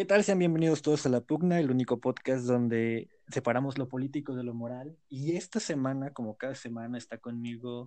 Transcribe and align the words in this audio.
¿Qué 0.00 0.06
tal? 0.06 0.24
Sean 0.24 0.38
bienvenidos 0.38 0.80
todos 0.80 1.04
a 1.04 1.10
La 1.10 1.20
Pugna, 1.20 1.60
el 1.60 1.70
único 1.70 2.00
podcast 2.00 2.46
donde 2.46 3.10
separamos 3.28 3.76
lo 3.76 3.86
político 3.86 4.34
de 4.34 4.42
lo 4.42 4.54
moral. 4.54 4.96
Y 5.10 5.36
esta 5.36 5.60
semana, 5.60 6.14
como 6.14 6.38
cada 6.38 6.54
semana, 6.54 6.96
está 6.96 7.18
conmigo 7.18 7.86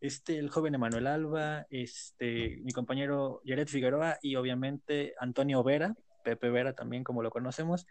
este, 0.00 0.38
el 0.38 0.50
joven 0.50 0.76
Emanuel 0.76 1.08
Alba, 1.08 1.66
este, 1.68 2.60
mi 2.62 2.70
compañero 2.70 3.42
Jared 3.44 3.66
Figueroa 3.66 4.18
y 4.22 4.36
obviamente 4.36 5.14
Antonio 5.18 5.64
Vera, 5.64 5.96
Pepe 6.22 6.48
Vera 6.48 6.76
también, 6.76 7.02
como 7.02 7.24
lo 7.24 7.30
conocemos. 7.30 7.88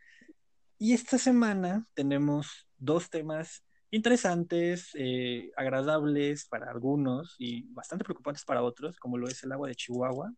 Y 0.79 0.93
esta 0.93 1.17
semana 1.17 1.85
tenemos 1.93 2.69
dos 2.77 3.09
temas 3.09 3.65
interesantes, 3.91 4.91
eh, 4.93 5.51
agradables 5.57 6.45
para 6.45 6.71
algunos 6.71 7.35
y 7.37 7.63
bastante 7.73 8.05
preocupantes 8.05 8.45
para 8.45 8.63
otros, 8.63 8.97
como 8.97 9.17
lo 9.17 9.27
es 9.27 9.43
el 9.43 9.51
agua 9.51 9.67
de 9.67 9.75
Chihuahua, 9.75 10.33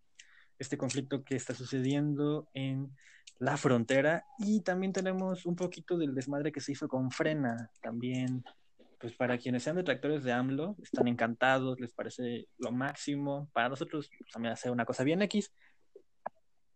este 0.57 0.79
conflicto 0.79 1.23
que 1.23 1.35
está 1.35 1.53
sucediendo 1.53 2.49
en 2.53 2.91
la 3.39 3.57
frontera 3.57 4.25
y 4.37 4.61
también 4.61 4.93
tenemos 4.93 5.45
un 5.45 5.55
poquito 5.55 5.97
del 5.97 6.13
desmadre 6.13 6.51
que 6.51 6.61
se 6.61 6.73
hizo 6.73 6.87
con 6.87 7.09
Frena, 7.09 7.71
también 7.81 8.43
pues 8.99 9.15
para 9.15 9.37
quienes 9.37 9.63
sean 9.63 9.77
detractores 9.77 10.23
de 10.25 10.33
AMLO, 10.33 10.75
están 10.83 11.07
encantados, 11.07 11.79
les 11.79 11.93
parece 11.93 12.49
lo 12.57 12.71
máximo, 12.71 13.49
para 13.53 13.69
nosotros 13.69 14.09
pues, 14.17 14.29
también 14.31 14.53
hace 14.53 14.69
una 14.69 14.83
cosa 14.83 15.05
bien 15.05 15.21
X, 15.21 15.53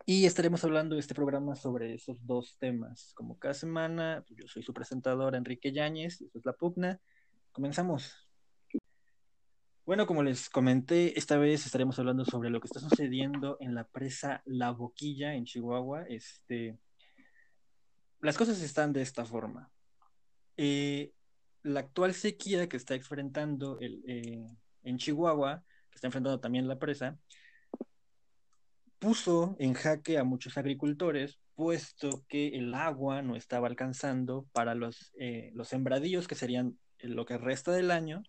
y 0.06 0.26
estaremos 0.26 0.64
hablando 0.64 0.96
de 0.96 1.02
este 1.02 1.16
programa 1.16 1.56
sobre 1.56 1.94
esos 1.94 2.18
dos 2.26 2.58
temas. 2.60 3.14
Como 3.16 3.40
cada 3.40 3.54
semana, 3.54 4.24
pues, 4.28 4.38
yo 4.38 4.48
soy 4.48 4.62
su 4.62 4.74
presentador 4.74 5.34
Enrique 5.34 5.72
Yáñez, 5.72 6.22
esto 6.22 6.40
es 6.40 6.46
La 6.46 6.54
Pugna. 6.54 7.00
Comenzamos. 7.54 8.23
Bueno, 9.86 10.08
como 10.08 10.24
les 10.24 10.50
comenté, 10.50 11.20
esta 11.20 11.38
vez 11.38 11.66
estaremos 11.66 12.00
hablando 12.00 12.24
sobre 12.24 12.50
lo 12.50 12.62
que 12.62 12.68
está 12.68 12.80
sucediendo 12.80 13.58
en 13.60 13.76
la 13.76 13.84
presa 13.84 14.42
La 14.46 14.72
Boquilla 14.72 15.34
en 15.34 15.44
Chihuahua. 15.44 16.06
Este, 16.08 16.78
las 18.22 18.38
cosas 18.38 18.62
están 18.62 18.94
de 18.94 19.02
esta 19.02 19.26
forma. 19.26 19.70
Eh, 20.56 21.12
la 21.64 21.82
actual 21.82 22.14
sequía 22.14 22.70
que 22.70 22.78
está 22.78 22.96
enfrentando 22.96 23.78
eh, 23.82 24.48
en 24.84 24.98
Chihuahua, 24.98 25.66
que 25.90 25.96
está 25.96 26.08
enfrentando 26.08 26.40
también 26.40 26.70
la 26.70 26.80
presa, 26.80 27.20
puso 29.00 29.58
en 29.60 29.74
jaque 29.74 30.18
a 30.18 30.24
muchos 30.24 30.58
agricultores, 30.58 31.40
puesto 31.56 32.24
que 32.30 32.56
el 32.56 32.74
agua 32.74 33.22
no 33.22 33.36
estaba 33.36 33.68
alcanzando 33.68 34.48
para 34.54 34.76
los, 34.76 35.12
eh, 35.20 35.52
los 35.56 35.74
que 36.30 36.36
serían 36.36 36.80
lo 37.00 37.26
que 37.26 37.38
resta 37.38 37.74
del 37.74 37.92
año, 37.92 38.24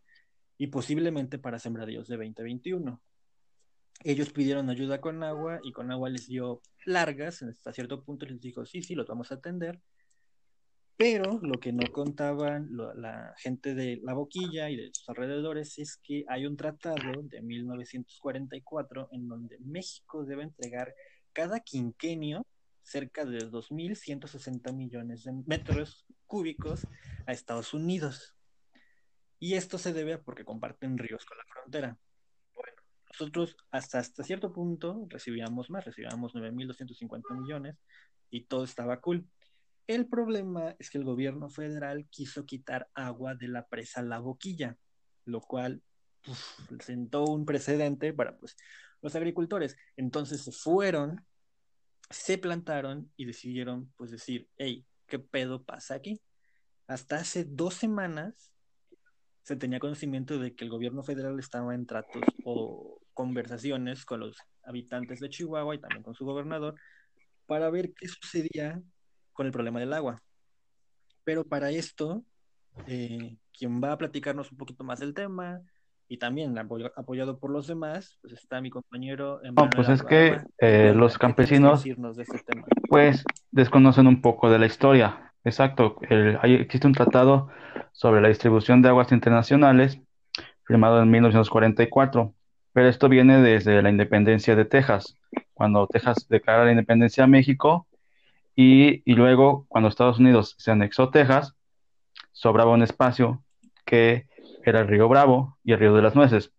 y 0.59 0.69
posiblemente 0.69 1.39
para 1.39 1.59
sembradíos 1.59 2.09
de 2.09 2.17
2021. 2.17 3.01
Ellos 4.03 4.33
pidieron 4.33 4.71
ayuda 4.71 5.01
con 5.01 5.23
agua 5.23 5.61
y 5.63 5.73
con 5.73 5.91
agua 5.91 6.11
les 6.11 6.27
dio 6.27 6.61
largas, 6.85 7.43
hasta 7.43 7.73
cierto 7.73 8.05
punto 8.05 8.27
les 8.27 8.41
dijo, 8.41 8.67
sí, 8.67 8.83
sí, 8.83 8.95
los 8.95 9.07
vamos 9.07 9.31
a 9.31 9.37
atender, 9.37 9.81
pero 10.97 11.41
lo 11.43 11.59
que 11.59 11.73
no 11.73 11.91
contaban 11.91 12.69
la 12.73 13.35
gente 13.39 13.75
de 13.75 14.01
La 14.05 14.15
Boquilla 14.15 14.71
y 14.71 14.77
de 14.77 14.91
sus 14.93 15.09
alrededores 15.09 15.77
es 15.79 15.97
que 15.97 16.25
hay 16.29 16.47
un 16.47 16.57
tratado 16.57 17.23
de 17.25 17.43
1944 17.43 19.09
en 19.11 19.29
donde 19.29 19.59
México 19.59 20.25
debe 20.25 20.45
entregar 20.45 20.95
cada 21.33 21.59
quinquenio 21.61 22.47
cerca 22.83 23.25
de 23.25 23.39
2.160 23.39 24.73
millones 24.73 25.25
de 25.25 25.33
metros 25.47 26.07
cúbicos 26.27 26.87
a 27.27 27.33
Estados 27.33 27.75
Unidos. 27.75 28.34
Y 29.45 29.57
esto 29.57 29.77
se 29.77 29.93
debe 29.93 30.15
a 30.15 30.23
porque 30.23 30.43
comparten 30.43 30.97
ríos 30.97 31.27
con 31.27 31.37
la 31.37 31.45
frontera. 31.45 31.99
Bueno, 32.55 32.83
nosotros 33.13 33.59
hasta, 33.71 33.99
hasta 33.99 34.25
cierto 34.25 34.55
punto 34.55 35.07
recibíamos 35.11 35.69
más, 35.69 35.85
recibíamos 35.85 36.35
9.250 36.35 37.39
millones 37.39 37.77
y 38.31 38.47
todo 38.47 38.65
estaba 38.65 39.03
cool. 39.03 39.29
El 39.87 40.09
problema 40.09 40.75
es 40.79 40.89
que 40.89 40.97
el 40.97 41.05
gobierno 41.05 41.51
federal 41.51 42.09
quiso 42.09 42.47
quitar 42.47 42.89
agua 42.95 43.35
de 43.35 43.49
la 43.49 43.67
presa 43.67 44.01
La 44.01 44.19
Boquilla, 44.19 44.79
lo 45.27 45.43
cual 45.43 45.83
sentó 46.81 47.25
un 47.25 47.45
precedente 47.45 48.15
para 48.15 48.39
pues, 48.39 48.57
los 49.03 49.15
agricultores. 49.15 49.77
Entonces 49.99 50.41
se 50.43 50.53
fueron, 50.53 51.23
se 52.09 52.39
plantaron 52.39 53.13
y 53.15 53.27
decidieron 53.27 53.93
pues 53.99 54.11
decir, 54.11 54.49
hey, 54.57 54.87
¿qué 55.07 55.19
pedo 55.19 55.65
pasa 55.65 55.97
aquí? 55.97 56.23
Hasta 56.87 57.17
hace 57.17 57.45
dos 57.45 57.75
semanas 57.75 58.54
se 59.45 59.57
tenía 59.57 59.79
conocimiento 59.79 60.39
de 60.39 60.55
que 60.55 60.65
el 60.65 60.71
gobierno 60.71 61.03
federal 61.03 61.39
estaba 61.39 61.75
en 61.75 61.87
tratos 61.87 62.23
o 62.45 62.99
conversaciones 63.13 64.05
con 64.05 64.21
los 64.21 64.37
habitantes 64.65 65.21
de 65.21 65.29
Chihuahua 65.29 65.75
y 65.75 65.79
también 65.79 66.03
con 66.03 66.15
su 66.15 66.25
gobernador 66.25 66.75
para 67.47 67.69
ver 67.71 67.93
qué 67.95 68.09
sucedía 68.09 68.81
con 69.35 69.47
el 69.47 69.53
problema 69.53 69.81
del 69.81 69.93
agua. 69.93 70.23
Pero 71.25 71.45
para 71.45 71.71
esto, 71.71 72.25
eh, 72.87 73.37
quien 73.57 73.83
va 73.83 73.93
a 73.93 73.99
platicarnos 73.99 74.51
un 74.51 74.59
poquito 74.59 74.83
más 74.83 75.01
del 75.01 75.13
tema 75.13 75.61
y 76.09 76.19
también 76.19 76.57
apoyado 76.59 77.39
por 77.39 77.51
los 77.51 77.67
demás, 77.67 78.19
pues 78.23 78.33
está 78.33 78.63
mi 78.63 78.71
compañero. 78.71 79.41
No, 79.43 79.69
pues 79.69 79.91
es 79.91 80.03
que 80.03 80.41
eh, 80.59 80.93
los 80.95 81.19
campesinos, 81.19 81.85
este 81.85 82.63
pues, 82.89 83.25
desconocen 83.51 84.07
un 84.07 84.23
poco 84.23 84.51
de 84.51 84.59
la 84.59 84.67
historia. 84.67 85.24
Exacto, 85.45 85.99
existe 86.43 86.87
un 86.87 86.95
tratado 86.95 87.49
sobre 87.93 88.23
la 88.23 88.29
distribución 88.29 88.81
de 88.81 88.89
aguas 88.89 89.13
internacionales 89.13 90.01
firmado 90.65 91.03
en 91.03 91.11
1944, 91.11 92.33
pero 92.73 92.89
esto 92.89 93.11
viene 93.11 93.41
desde 93.43 93.83
la 93.83 93.91
independencia 93.91 94.57
de 94.57 94.65
Texas. 94.65 95.19
Cuando 95.53 95.87
Texas 95.87 96.27
declara 96.29 96.65
la 96.65 96.71
independencia 96.71 97.25
a 97.25 97.27
México, 97.27 97.87
y, 98.57 99.03
luego, 99.13 99.67
cuando 99.69 99.89
Estados 99.89 100.19
Unidos 100.19 100.55
se 100.59 100.71
anexó 100.71 101.11
Texas, 101.11 101.55
sobraba 102.33 102.73
un 102.73 102.83
espacio 102.83 103.43
que 103.85 104.27
era 104.65 104.81
el 104.81 104.89
río 104.89 105.09
Bravo 105.09 105.59
y 105.65 105.73
el 105.73 105.81
río 105.81 105.95
de 105.95 106.03
las 106.03 106.15
Nueces. 106.15 106.53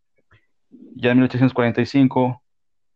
Ya 0.95 1.11
en 1.11 1.17
1845, 1.17 2.43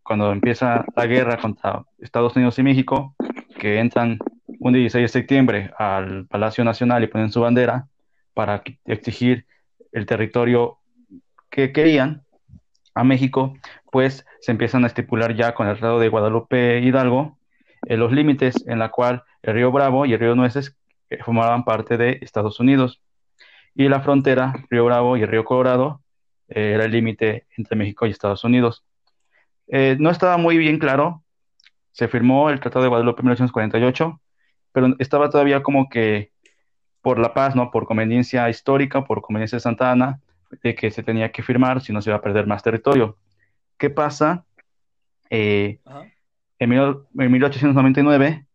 cuando 0.04 0.32
empieza 0.32 0.86
la 0.96 1.06
guerra 1.06 1.38
contra 1.38 1.84
Estados 1.98 2.36
Unidos 2.36 2.60
y 2.60 2.64
México, 2.64 3.16
que 3.58 3.80
entran 3.80 4.20
un 4.60 4.74
16 4.74 5.04
de 5.04 5.08
septiembre 5.08 5.72
al 5.78 6.26
Palacio 6.28 6.64
Nacional 6.64 7.04
y 7.04 7.08
ponen 7.08 7.32
su 7.32 7.42
bandera 7.42 7.88
para 8.34 8.62
exigir 8.86 9.46
el 9.92 10.06
territorio 10.06 10.78
que 11.50 11.72
querían 11.72 12.24
a 12.94 13.04
México, 13.04 13.56
pues 13.92 14.26
se 14.42 14.52
empiezan 14.52 14.84
a 14.84 14.88
estipular 14.88 15.36
ya 15.36 15.54
con 15.54 15.68
el 15.68 15.78
Tratado 15.78 16.00
de 16.00 16.10
Guadalupe 16.10 16.80
Hidalgo 16.80 17.38
en 17.84 18.00
los 18.00 18.12
límites 18.12 18.64
en 18.68 18.80
la 18.80 18.90
cual 18.90 19.24
el 19.42 19.54
río 19.54 19.72
Bravo 19.72 20.06
y 20.06 20.14
el 20.14 20.20
río 20.20 20.36
Nueces 20.36 20.76
eh, 21.10 21.20
formaban 21.24 21.64
parte 21.64 21.98
de 21.98 22.20
Estados 22.22 22.60
Unidos. 22.60 23.02
Y 23.76 23.88
la 23.88 24.02
frontera, 24.02 24.54
Río 24.70 24.86
Bravo 24.86 25.16
y 25.16 25.22
el 25.22 25.28
río 25.28 25.46
Colorado, 25.46 26.02
eh, 26.50 26.74
era 26.76 26.86
el 26.86 26.92
límite 26.92 27.46
entre 27.58 27.78
México 27.78 28.06
y 28.06 28.12
Estados 28.12 28.44
Unidos. 28.44 28.84
Eh, 29.68 29.96
no 30.00 30.10
estaba 30.10 30.38
muy 30.38 30.58
bien 30.58 30.80
claro, 30.80 31.24
se 31.92 32.08
firmó 32.08 32.50
el 32.50 32.60
Tratado 32.60 32.84
de 32.84 32.90
Guadalupe 32.90 33.22
en 33.22 33.26
1948, 33.26 34.20
pero 34.72 34.96
estaba 35.00 35.30
todavía 35.30 35.64
como 35.64 35.90
que 35.90 36.32
por 37.02 37.20
la 37.20 37.34
paz, 37.34 37.56
¿no? 37.56 37.72
Por 37.72 37.86
conveniencia 37.86 38.50
histórica, 38.50 39.04
por 39.06 39.22
conveniencia 39.22 39.56
de 39.58 39.62
Santa 39.62 39.92
Ana, 39.92 40.20
de 40.64 40.76
que 40.76 40.92
se 40.92 41.04
tenía 41.04 41.32
que 41.32 41.44
firmar, 41.44 41.82
si 41.82 41.94
no 41.94 42.02
se 42.02 42.10
iba 42.10 42.18
a 42.18 42.22
perder 42.22 42.48
más 42.48 42.64
territorio. 42.64 43.18
¿Qué 43.78 43.90
pasa? 43.90 44.46
En, 45.30 45.80
1899 46.60 48.46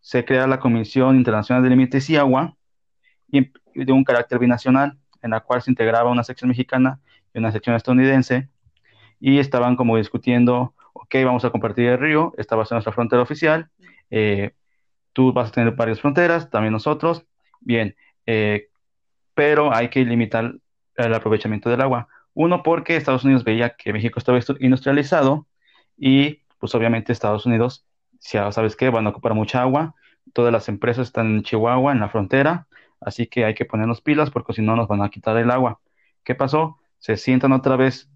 se 0.00 0.24
crea 0.24 0.46
la 0.46 0.58
Comisión 0.58 1.16
Internacional 1.16 1.62
de 1.62 1.70
Límites 1.70 2.08
y 2.10 2.16
Agua 2.16 2.56
y, 3.30 3.52
de 3.74 3.92
un 3.92 4.02
carácter 4.02 4.38
binacional, 4.38 4.98
en 5.22 5.30
la 5.30 5.40
cual 5.40 5.62
se 5.62 5.70
integraba 5.70 6.10
una 6.10 6.24
sección 6.24 6.48
mexicana 6.48 7.00
y 7.32 7.38
una 7.38 7.52
sección 7.52 7.76
estadounidense, 7.76 8.48
y 9.20 9.38
estaban 9.38 9.76
como 9.76 9.98
discutiendo, 9.98 10.74
ok, 10.94 11.16
vamos 11.24 11.44
a 11.44 11.50
compartir 11.50 11.86
el 11.86 11.98
río, 11.98 12.32
esta 12.38 12.56
va 12.56 12.62
a 12.62 12.66
ser 12.66 12.76
nuestra 12.76 12.92
frontera 12.92 13.22
oficial, 13.22 13.70
eh, 14.10 14.52
tú 15.12 15.32
vas 15.32 15.48
a 15.48 15.52
tener 15.52 15.74
varias 15.74 16.00
fronteras, 16.00 16.50
también 16.50 16.72
nosotros, 16.72 17.26
bien, 17.60 17.96
eh, 18.26 18.68
pero 19.34 19.74
hay 19.74 19.88
que 19.88 20.04
limitar 20.04 20.54
el 20.96 21.14
aprovechamiento 21.14 21.70
del 21.70 21.80
agua. 21.80 22.08
Uno, 22.34 22.62
porque 22.62 22.96
Estados 22.96 23.24
Unidos 23.24 23.44
veía 23.44 23.70
que 23.76 23.92
México 23.92 24.18
estaba 24.18 24.38
industrializado 24.60 25.46
y 25.96 26.42
pues 26.58 26.74
obviamente 26.74 27.12
Estados 27.12 27.46
Unidos, 27.46 27.86
ya 28.20 28.52
sabes 28.52 28.76
qué, 28.76 28.90
van 28.90 29.06
a 29.06 29.10
ocupar 29.10 29.34
mucha 29.34 29.62
agua, 29.62 29.94
todas 30.32 30.52
las 30.52 30.68
empresas 30.68 31.08
están 31.08 31.26
en 31.36 31.42
Chihuahua, 31.42 31.92
en 31.92 32.00
la 32.00 32.08
frontera, 32.08 32.66
así 33.00 33.26
que 33.26 33.44
hay 33.44 33.54
que 33.54 33.64
ponernos 33.64 34.00
pilas 34.00 34.30
porque 34.30 34.52
si 34.52 34.62
no 34.62 34.76
nos 34.76 34.88
van 34.88 35.02
a 35.02 35.08
quitar 35.08 35.36
el 35.38 35.50
agua. 35.50 35.80
¿Qué 36.22 36.34
pasó? 36.34 36.78
Se 36.98 37.16
sientan 37.16 37.52
otra 37.52 37.76
vez 37.76 38.10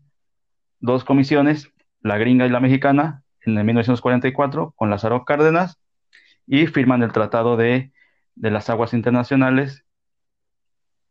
dos 0.80 1.04
comisiones, 1.04 1.72
la 2.00 2.18
gringa 2.18 2.46
y 2.46 2.50
la 2.50 2.60
mexicana, 2.60 3.22
en 3.40 3.58
el 3.58 3.64
1944 3.64 4.72
con 4.76 4.90
Lázaro 4.90 5.24
Cárdenas 5.24 5.78
y 6.46 6.66
firman 6.66 7.02
el 7.02 7.12
Tratado 7.12 7.56
de, 7.56 7.92
de 8.34 8.50
las 8.50 8.70
Aguas 8.70 8.94
Internacionales, 8.94 9.84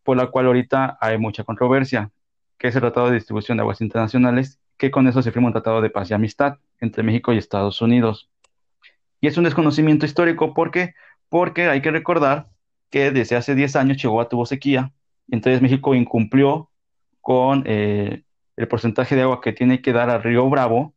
por 0.03 0.17
la 0.17 0.27
cual 0.27 0.47
ahorita 0.47 0.97
hay 0.99 1.17
mucha 1.17 1.43
controversia, 1.43 2.11
que 2.57 2.67
es 2.67 2.75
el 2.75 2.81
Tratado 2.81 3.07
de 3.07 3.15
Distribución 3.15 3.57
de 3.57 3.61
Aguas 3.61 3.81
Internacionales, 3.81 4.59
que 4.77 4.91
con 4.91 5.07
eso 5.07 5.21
se 5.21 5.31
firma 5.31 5.47
un 5.47 5.53
tratado 5.53 5.81
de 5.81 5.89
paz 5.89 6.09
y 6.09 6.13
amistad 6.13 6.57
entre 6.79 7.03
México 7.03 7.33
y 7.33 7.37
Estados 7.37 7.81
Unidos. 7.81 8.29
Y 9.21 9.27
es 9.27 9.37
un 9.37 9.45
desconocimiento 9.45 10.05
histórico, 10.05 10.53
¿por 10.53 10.71
qué? 10.71 10.95
Porque 11.29 11.69
hay 11.69 11.81
que 11.81 11.91
recordar 11.91 12.49
que 12.89 13.11
desde 13.11 13.35
hace 13.35 13.55
10 13.55 13.75
años 13.75 13.97
Chihuahua 13.97 14.29
tuvo 14.29 14.45
sequía, 14.45 14.91
entonces 15.29 15.61
México 15.61 15.95
incumplió 15.95 16.69
con 17.21 17.63
eh, 17.65 18.23
el 18.57 18.67
porcentaje 18.67 19.15
de 19.15 19.21
agua 19.21 19.41
que 19.41 19.53
tiene 19.53 19.81
que 19.81 19.93
dar 19.93 20.09
al 20.09 20.21
río 20.21 20.49
Bravo. 20.49 20.93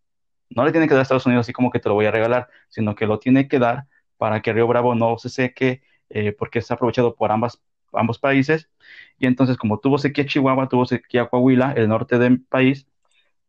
No 0.51 0.65
le 0.65 0.73
tiene 0.73 0.89
que 0.89 0.95
dar 0.95 1.01
a 1.01 1.03
Estados 1.03 1.27
Unidos 1.27 1.47
así 1.47 1.53
como 1.53 1.71
que 1.71 1.79
te 1.79 1.89
lo 1.89 1.95
voy 1.95 2.07
a 2.07 2.11
regalar, 2.11 2.49
sino 2.69 2.95
que 2.95 3.07
lo 3.07 3.19
tiene 3.19 3.49
que 3.49 3.59
dar 3.59 3.87
para 4.19 4.43
que 4.43 4.53
río 4.53 4.67
Bravo 4.67 4.95
no 4.95 5.19
se 5.19 5.29
seque, 5.29 5.83
eh, 6.11 6.33
porque 6.33 6.61
es 6.61 6.71
aprovechado 6.71 7.15
por 7.15 7.33
ambas, 7.33 7.61
ambos 7.93 8.19
países. 8.19 8.71
Y 9.19 9.27
entonces, 9.27 9.57
como 9.57 9.79
tuvo 9.81 9.99
sequía 9.99 10.27
Chihuahua, 10.27 10.69
tuvo 10.69 10.87
sequía 10.87 11.29
Coahuila, 11.29 11.73
el 11.73 11.89
norte 11.89 12.19
del 12.19 12.43
país, 12.43 12.87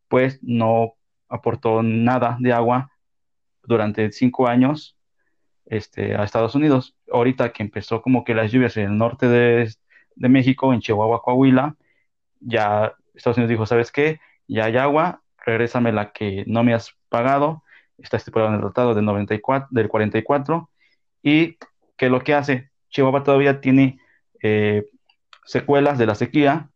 pues 0.08 0.40
no 0.42 0.94
aportó 1.28 1.82
nada 1.82 2.36
de 2.40 2.52
agua 2.52 2.90
durante 3.62 4.10
cinco 4.12 4.48
años 4.48 4.96
este, 5.66 6.16
a 6.16 6.24
Estados 6.24 6.54
Unidos. 6.54 6.96
Ahorita 7.12 7.52
que 7.52 7.62
empezó 7.62 8.02
como 8.02 8.24
que 8.24 8.34
las 8.34 8.50
lluvias 8.52 8.76
en 8.76 8.84
el 8.92 8.98
norte 8.98 9.28
de, 9.28 9.70
México, 10.16 10.72
en 10.72 10.80
Chihuahua, 10.80 11.22
Coahuila, 11.22 11.76
ya 12.40 12.94
Estados 13.14 13.36
Unidos 13.38 13.50
dijo, 13.50 13.66
¿sabes 13.66 13.92
qué? 13.92 14.20
Ya 14.48 14.64
hay 14.66 14.76
agua, 14.76 15.22
regrésame 15.44 15.92
la 15.92 16.12
que 16.12 16.44
no 16.46 16.64
me 16.64 16.74
has 16.74 16.94
pagado, 17.08 17.62
está 17.98 18.16
estipulado 18.16 18.50
en 18.50 18.56
el 18.56 18.60
tratado 18.62 18.94
del, 18.94 19.04
94, 19.04 19.68
del 19.70 19.88
44, 19.88 20.70
y 21.22 21.56
que 21.96 22.08
lo 22.08 22.20
que 22.20 22.34
hace, 22.34 22.70
Chihuahua 22.90 23.22
todavía 23.22 23.60
tiene 23.60 23.98
eh, 24.42 24.86
secuelas 25.44 25.98
de 25.98 26.06
la 26.06 26.14
sequía, 26.14 26.70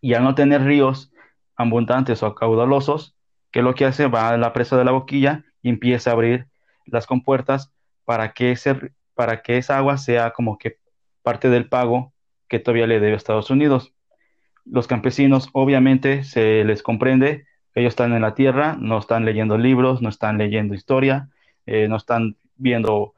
y 0.00 0.14
al 0.14 0.24
no 0.24 0.34
tener 0.34 0.62
ríos 0.62 1.12
abundantes 1.56 2.22
o 2.22 2.34
caudalosos, 2.34 3.16
que 3.50 3.62
lo 3.62 3.74
que 3.74 3.84
hace 3.84 4.06
va 4.06 4.30
a 4.30 4.36
la 4.36 4.52
presa 4.52 4.76
de 4.76 4.84
la 4.84 4.90
boquilla 4.90 5.44
y 5.62 5.68
empieza 5.68 6.10
a 6.10 6.12
abrir 6.14 6.46
las 6.86 7.06
compuertas 7.06 7.72
para 8.04 8.32
que, 8.32 8.50
ese, 8.50 8.92
para 9.14 9.42
que 9.42 9.58
esa 9.58 9.78
agua 9.78 9.96
sea 9.96 10.32
como 10.32 10.58
que 10.58 10.78
parte 11.22 11.48
del 11.48 11.68
pago 11.68 12.12
que 12.48 12.58
todavía 12.58 12.86
le 12.86 13.00
debe 13.00 13.14
a 13.14 13.16
Estados 13.16 13.50
Unidos. 13.50 13.94
Los 14.64 14.86
campesinos 14.86 15.48
obviamente 15.52 16.24
se 16.24 16.64
les 16.64 16.82
comprende, 16.82 17.46
ellos 17.74 17.92
están 17.92 18.12
en 18.12 18.22
la 18.22 18.34
tierra, 18.34 18.76
no 18.78 18.98
están 18.98 19.24
leyendo 19.24 19.58
libros, 19.58 20.00
no 20.02 20.08
están 20.08 20.38
leyendo 20.38 20.74
historia, 20.74 21.28
eh, 21.66 21.88
no 21.88 21.96
están 21.96 22.36
viendo 22.56 23.14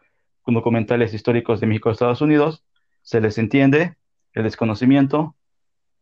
documentales 0.47 1.13
históricos 1.13 1.61
de 1.61 1.67
México 1.67 1.89
y 1.89 1.93
Estados 1.93 2.21
Unidos, 2.21 2.65
se 3.03 3.21
les 3.21 3.39
entiende 3.39 3.97
el 4.33 4.45
desconocimiento, 4.45 5.35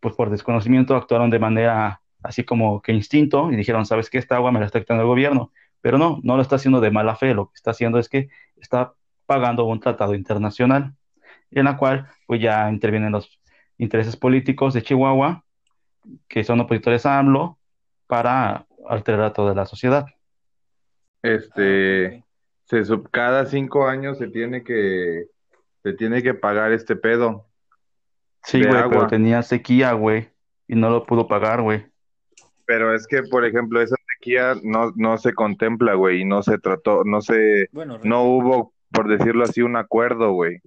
pues 0.01 0.15
por 0.15 0.31
desconocimiento 0.31 0.97
actuaron 0.97 1.31
de 1.31 1.39
manera 1.39 2.03
así 2.23 2.45
como 2.45 2.81
que 2.83 2.93
instinto 2.93 3.53
y 3.53 3.56
dijeron, 3.56 3.87
¿sabes 3.87 4.11
qué? 4.11 4.19
Esta 4.19 4.37
agua 4.37 4.53
me 4.53 4.61
la 4.61 4.67
está 4.67 4.81
quitando 4.81 5.03
el 5.03 5.09
gobierno. 5.09 5.53
Pero 5.81 5.99
no, 5.99 6.21
no 6.23 6.37
lo 6.37 6.43
está 6.43 6.57
haciendo 6.57 6.81
de 6.81 6.91
mala 6.91 7.15
fe, 7.17 7.35
lo 7.35 7.49
que 7.49 7.55
está 7.57 7.73
haciendo 7.73 7.99
es 7.99 8.09
que 8.09 8.29
está 8.57 8.95
pagando 9.27 9.65
un 9.65 9.81
tratado 9.81 10.15
internacional 10.15 10.95
en 11.50 11.65
la 11.67 11.77
cual 11.77 12.09
pues 12.27 12.41
ya 12.41 12.71
intervienen 12.71 13.12
los 13.12 13.39
intereses 13.79 14.17
políticos 14.17 14.75
de 14.75 14.83
Chihuahua, 14.83 15.45
que 16.29 16.45
son 16.45 16.61
opositores 16.61 17.07
a 17.07 17.19
AMLO, 17.19 17.59
para 18.06 18.67
alterar 18.89 19.33
toda 19.33 19.55
la 19.55 19.67
sociedad. 19.67 20.06
Este, 21.23 22.25
se, 22.65 22.83
cada 23.11 23.47
cinco 23.47 23.87
años 23.87 24.19
se 24.19 24.29
tiene 24.29 24.62
que, 24.62 25.27
se 25.83 25.93
tiene 25.95 26.23
que 26.23 26.35
pagar 26.35 26.73
este 26.73 26.97
pedo. 26.97 27.47
Sí, 28.43 28.62
güey, 28.62 28.89
pero 28.91 29.06
tenía 29.06 29.43
sequía, 29.43 29.93
güey, 29.93 30.29
y 30.69 30.75
no 30.75 30.91
lo 30.91 31.05
pudo 31.05 31.27
pagar, 31.27 31.62
güey. 31.62 31.87
Pero 32.67 32.95
es 32.95 33.06
que, 33.06 33.23
por 33.23 33.45
ejemplo, 33.45 33.81
esa 33.81 33.97
sequía 34.15 34.55
no, 34.62 34.93
no 34.97 35.17
se 35.17 35.33
contempla, 35.33 35.95
güey, 35.95 36.21
y 36.21 36.25
no 36.25 36.43
se 36.43 36.59
trató, 36.59 37.05
no 37.05 37.23
se, 37.23 37.69
no 37.73 38.25
hubo, 38.25 38.75
por 38.91 39.09
decirlo 39.09 39.45
así, 39.45 39.62
un 39.62 39.77
acuerdo, 39.77 40.33
güey. 40.33 40.61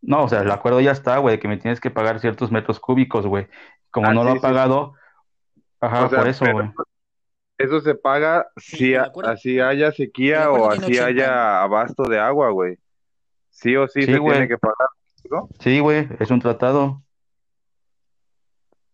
No, 0.00 0.24
o 0.24 0.28
sea, 0.28 0.40
el 0.40 0.50
acuerdo 0.50 0.80
ya 0.80 0.92
está, 0.92 1.18
güey, 1.18 1.38
que 1.38 1.48
me 1.48 1.58
tienes 1.58 1.80
que 1.80 1.90
pagar 1.90 2.20
ciertos 2.20 2.50
metros 2.50 2.80
cúbicos, 2.80 3.26
güey. 3.26 3.46
Como 3.90 4.08
ah, 4.08 4.14
no 4.14 4.24
lo 4.24 4.32
ha 4.32 4.36
pagado, 4.36 4.94
ajá, 5.80 6.08
por 6.08 6.28
eso, 6.28 6.44
güey. 6.50 6.70
Eso 7.58 7.80
se 7.80 7.96
paga 7.96 8.48
si 8.56 8.94
así 8.94 9.58
haya 9.58 9.90
sequía 9.90 10.50
o 10.52 10.70
así 10.70 10.98
haya 10.98 11.60
abasto 11.60 12.04
de 12.04 12.20
agua, 12.20 12.50
güey. 12.50 12.76
Sí 13.50 13.74
o 13.74 13.88
sí, 13.88 14.02
se 14.02 14.20
tiene 14.20 14.46
que 14.46 14.58
pagar, 14.58 14.88
¿no? 15.28 15.48
Sí, 15.58 15.80
güey, 15.80 16.08
es 16.20 16.30
un 16.30 16.40
tratado. 16.40 17.02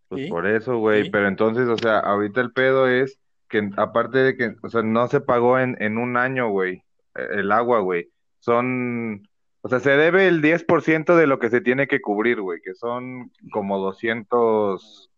Pues 0.09 0.29
por 0.29 0.47
eso, 0.47 0.79
güey, 0.79 1.11
pero 1.11 1.29
entonces, 1.29 1.69
o 1.69 1.77
sea, 1.77 1.99
ahorita 1.99 2.41
el 2.41 2.53
pedo 2.53 2.89
es 2.89 3.19
que 3.49 3.71
aparte 3.77 4.19
de 4.19 4.37
que, 4.37 4.55
o 4.63 4.69
sea, 4.69 4.83
no 4.83 5.09
se 5.09 5.21
pagó 5.21 5.59
en, 5.59 5.77
en 5.81 5.99
un 5.99 6.17
año, 6.17 6.49
güey, 6.49 6.83
e, 7.15 7.41
el 7.41 7.53
agua, 7.53 7.81
güey. 7.81 8.09
Son, 8.39 9.29
o 9.61 9.69
sea, 9.69 9.81
se 9.81 9.91
debe 9.91 10.27
el 10.29 10.41
10% 10.41 11.17
de 11.17 11.27
lo 11.27 11.39
que 11.39 11.51
se 11.51 11.61
tiene 11.61 11.87
que 11.87 12.01
cubrir, 12.01 12.41
güey, 12.41 12.61
que 12.63 12.75
son 12.75 13.31
como 13.51 13.79
200 13.79 15.11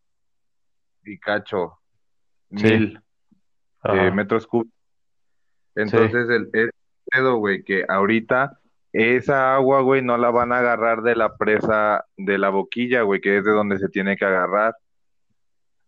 y 1.06 1.18
cacho, 1.18 1.78
mil 2.50 3.00
eh, 3.84 4.10
metros 4.10 4.46
cúbicos. 4.46 4.72
Entonces, 5.74 6.28
el, 6.28 6.48
el 6.52 6.70
pedo, 7.10 7.36
güey, 7.36 7.62
que 7.62 7.84
ahorita 7.88 8.58
esa 8.92 9.54
agua, 9.54 9.82
güey, 9.82 10.02
no 10.02 10.16
la 10.16 10.30
van 10.30 10.52
a 10.52 10.58
agarrar 10.58 11.02
de 11.02 11.16
la 11.16 11.36
presa 11.36 12.06
de 12.16 12.38
la 12.38 12.48
boquilla, 12.48 13.02
güey, 13.02 13.20
que 13.20 13.38
es 13.38 13.44
de 13.44 13.52
donde 13.52 13.78
se 13.78 13.88
tiene 13.88 14.16
que 14.16 14.24
agarrar. 14.24 14.74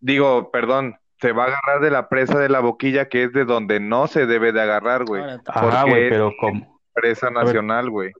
Digo, 0.01 0.51
perdón, 0.51 0.97
se 1.21 1.33
va 1.33 1.45
a 1.45 1.47
agarrar 1.47 1.81
de 1.81 1.91
la 1.91 2.09
presa 2.09 2.39
de 2.39 2.49
la 2.49 2.61
boquilla, 2.61 3.09
que 3.09 3.25
es 3.25 3.33
de 3.33 3.45
donde 3.45 3.81
no 3.81 4.07
se 4.07 4.27
debe 4.27 4.53
de 4.53 4.61
agarrar, 4.61 5.05
güey. 5.05 5.23
Ah, 5.47 5.85
güey, 5.89 6.11
pero 6.11 6.33
como... 6.39 6.81
Presa 6.93 7.31
nacional, 7.31 7.91
güey. 7.91 8.13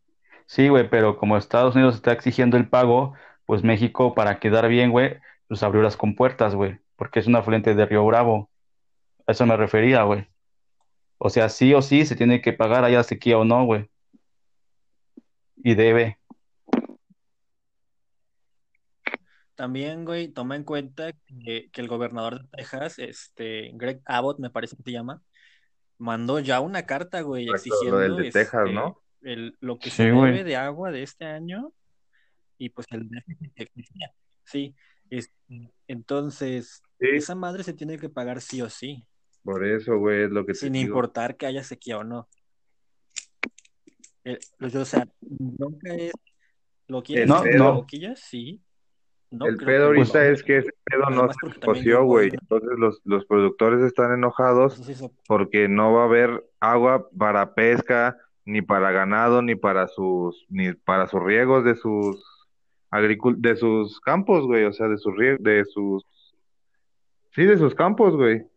Sí, 0.47 0.69
güey, 0.69 0.89
pero 0.89 1.19
como 1.19 1.37
Estados 1.37 1.75
Unidos 1.75 1.97
está 1.97 2.13
exigiendo 2.13 2.57
el 2.57 2.69
pago, 2.69 3.13
pues 3.45 3.63
México, 3.63 4.15
para 4.15 4.39
quedar 4.39 4.69
bien, 4.69 4.91
güey, 4.91 5.19
pues 5.49 5.63
abrió 5.63 5.83
las 5.83 5.97
compuertas, 5.97 6.55
güey, 6.55 6.79
porque 6.99 7.21
es 7.21 7.29
una 7.29 7.39
afluente 7.39 7.75
de 7.75 7.87
Río 7.87 8.05
Bravo. 8.05 8.51
A 9.27 9.33
eso 9.33 9.47
me 9.47 9.57
refería, 9.57 10.03
güey. 10.03 10.27
O 11.17 11.31
sea, 11.31 11.49
sí 11.49 11.73
o 11.73 11.81
sí 11.81 12.05
se 12.05 12.17
tiene 12.17 12.43
que 12.43 12.53
pagar, 12.53 12.85
haya 12.85 13.03
sequía 13.05 13.39
o 13.39 13.45
no, 13.45 13.65
güey. 13.65 13.89
Y 15.57 15.77
debe. 15.77 16.19
También, 19.55 20.05
güey, 20.05 20.29
toma 20.29 20.57
en 20.57 20.65
cuenta 20.65 21.13
que, 21.45 21.71
el 21.73 21.89
gobernador 21.89 22.43
de 22.43 22.49
Texas, 22.49 22.99
este, 22.99 23.71
Greg 23.75 24.03
Abbott, 24.05 24.41
me 24.41 24.51
parece 24.51 24.77
que 24.77 24.83
se 24.83 24.93
llama, 24.93 25.23
mandó 25.99 26.41
ya 26.41 26.61
una 26.61 26.85
carta, 26.85 27.21
güey, 27.21 27.49
exigiendo 27.49 28.09
lo 28.09 28.17
de 28.17 28.31
Texas, 28.31 28.63
este, 28.67 28.73
¿no? 28.73 29.03
lo 29.21 29.79
que 29.79 29.91
se 29.91 30.05
debe 30.05 30.45
de 30.45 30.57
agua 30.57 30.93
de 30.93 31.03
este 31.03 31.27
año 31.27 31.73
y 32.57 32.69
pues 32.69 32.87
el 32.93 33.11
Sí, 34.45 34.77
entonces, 35.89 36.83
esa 37.01 37.35
madre 37.35 37.63
se 37.63 37.73
tiene 37.73 37.99
que 37.99 38.09
pagar 38.09 38.41
sí 38.41 38.63
o 38.63 38.69
sí. 38.69 39.05
Por 39.43 39.67
eso, 39.67 39.97
güey, 39.99 40.25
es 40.25 40.31
lo 40.31 40.45
que 40.45 40.55
Sin 40.55 40.75
importar 40.75 41.37
que 41.37 41.47
haya 41.47 41.63
sequía 41.63 41.99
o 41.99 42.05
no. 42.05 42.29
Eh, 44.25 44.39
o 44.61 44.85
sea, 44.85 45.09
nunca 45.21 45.95
es. 45.95 46.13
¿Lo 46.87 47.03
quieres 47.03 47.29
no, 47.29 47.45
no. 47.45 47.75
boquillas? 47.75 48.21
Sí 48.21 48.63
el 49.31 49.57
pedo 49.59 49.87
ahorita 49.87 50.27
es 50.27 50.43
que 50.43 50.59
ese 50.59 50.71
pedo 50.85 51.11
no 51.11 51.29
se 51.31 51.61
coció, 51.61 52.05
güey. 52.05 52.31
Entonces 52.33 52.79
los, 52.79 53.01
los 53.05 53.27
productores 53.27 53.83
están 53.83 54.13
enojados 54.13 54.81
porque 55.27 55.69
no 55.69 55.93
va 55.93 56.03
a 56.03 56.07
haber 56.07 56.45
agua 56.61 57.09
para 57.17 57.55
pesca, 57.55 58.17
ni 58.45 58.63
para 58.63 58.91
ganado, 58.91 59.43
ni 59.43 59.55
para 59.55 59.89
sus, 59.89 60.47
ni 60.49 60.73
para 60.73 61.07
sus 61.09 61.23
riegos 61.23 61.65
de 61.65 61.75
sus 61.75 62.25
de 63.37 63.57
sus 63.57 64.01
campos, 64.01 64.47
güey. 64.47 64.65
O 64.65 64.73
sea, 64.73 64.89
de 64.89 64.97
sus 64.97 65.15
de 65.19 65.65
sus 65.67 66.07
sí, 67.39 67.47
de 67.47 67.59
sus 67.59 67.75
campos, 67.75 68.15
güey. 68.17 68.41
Pues 68.41 68.51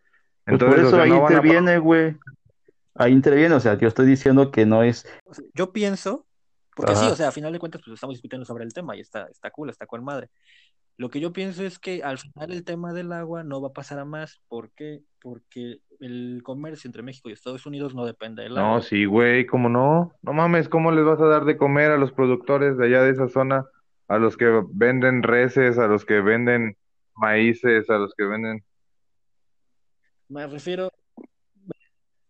Entonces, 0.48 0.80
por 0.80 0.88
eso 0.88 1.02
ahí 1.02 1.12
interviene, 1.12 1.78
güey. 1.78 2.18
Ahí 2.96 3.14
interviene, 3.14 3.56
o 3.56 3.60
sea, 3.60 3.78
yo 3.78 3.88
estoy 3.88 4.06
diciendo 4.06 4.52
que 4.52 4.66
no 4.66 4.84
es. 4.84 5.08
Yo 5.54 5.72
pienso 5.72 6.26
porque 6.76 6.96
sí, 6.96 7.06
o 7.06 7.16
sea, 7.16 7.28
a 7.28 7.32
final 7.32 7.52
de 7.52 7.60
cuentas, 7.60 7.82
pues 7.84 7.96
estamos 7.96 8.16
discutiendo 8.16 8.46
sobre 8.46 8.64
el 8.64 8.74
tema 8.74 8.96
y 8.96 9.02
está, 9.02 9.28
está 9.28 9.52
cool, 9.52 9.70
está 9.70 9.86
con 9.86 10.04
madre. 10.04 10.30
Lo 10.98 11.10
que 11.10 11.20
yo 11.20 11.34
pienso 11.34 11.64
es 11.64 11.80
que 11.80 12.04
al 12.04 12.18
final 12.18 12.52
el 12.52 12.64
tema 12.64 12.94
del 12.94 13.12
agua 13.12 13.44
no 13.44 13.62
va 13.62 13.70
a 13.70 13.74
pasar 13.74 14.00
a 14.00 14.06
más. 14.06 14.40
¿Por 14.48 14.72
qué? 14.72 15.02
Porque 15.20 15.80
el 16.00 16.42
comercio 16.44 16.88
entre 16.88 17.02
México 17.02 17.30
y 17.30 17.34
Estados 17.34 17.66
Unidos 17.66 17.96
no 17.96 18.06
depende 18.06 18.44
del 18.44 18.58
agua. 18.58 18.76
No, 18.76 18.82
sí, 18.82 19.06
güey, 19.06 19.46
¿cómo 19.46 19.68
no? 19.68 20.14
No 20.22 20.34
mames, 20.34 20.70
¿cómo 20.70 20.92
les 20.92 21.04
vas 21.04 21.20
a 21.20 21.26
dar 21.26 21.46
de 21.46 21.58
comer 21.58 21.92
a 21.92 21.98
los 21.98 22.12
productores 22.12 22.78
de 22.78 22.86
allá 22.86 23.04
de 23.04 23.12
esa 23.12 23.28
zona? 23.28 23.66
A 24.08 24.18
los 24.18 24.38
que 24.38 24.64
venden 24.72 25.24
reses, 25.24 25.78
a 25.78 25.88
los 25.88 26.06
que 26.06 26.22
venden 26.22 26.78
maíces, 27.16 27.90
a 27.90 27.98
los 27.98 28.14
que 28.16 28.26
venden... 28.26 28.64
Me 30.32 30.48
refiero, 30.48 30.90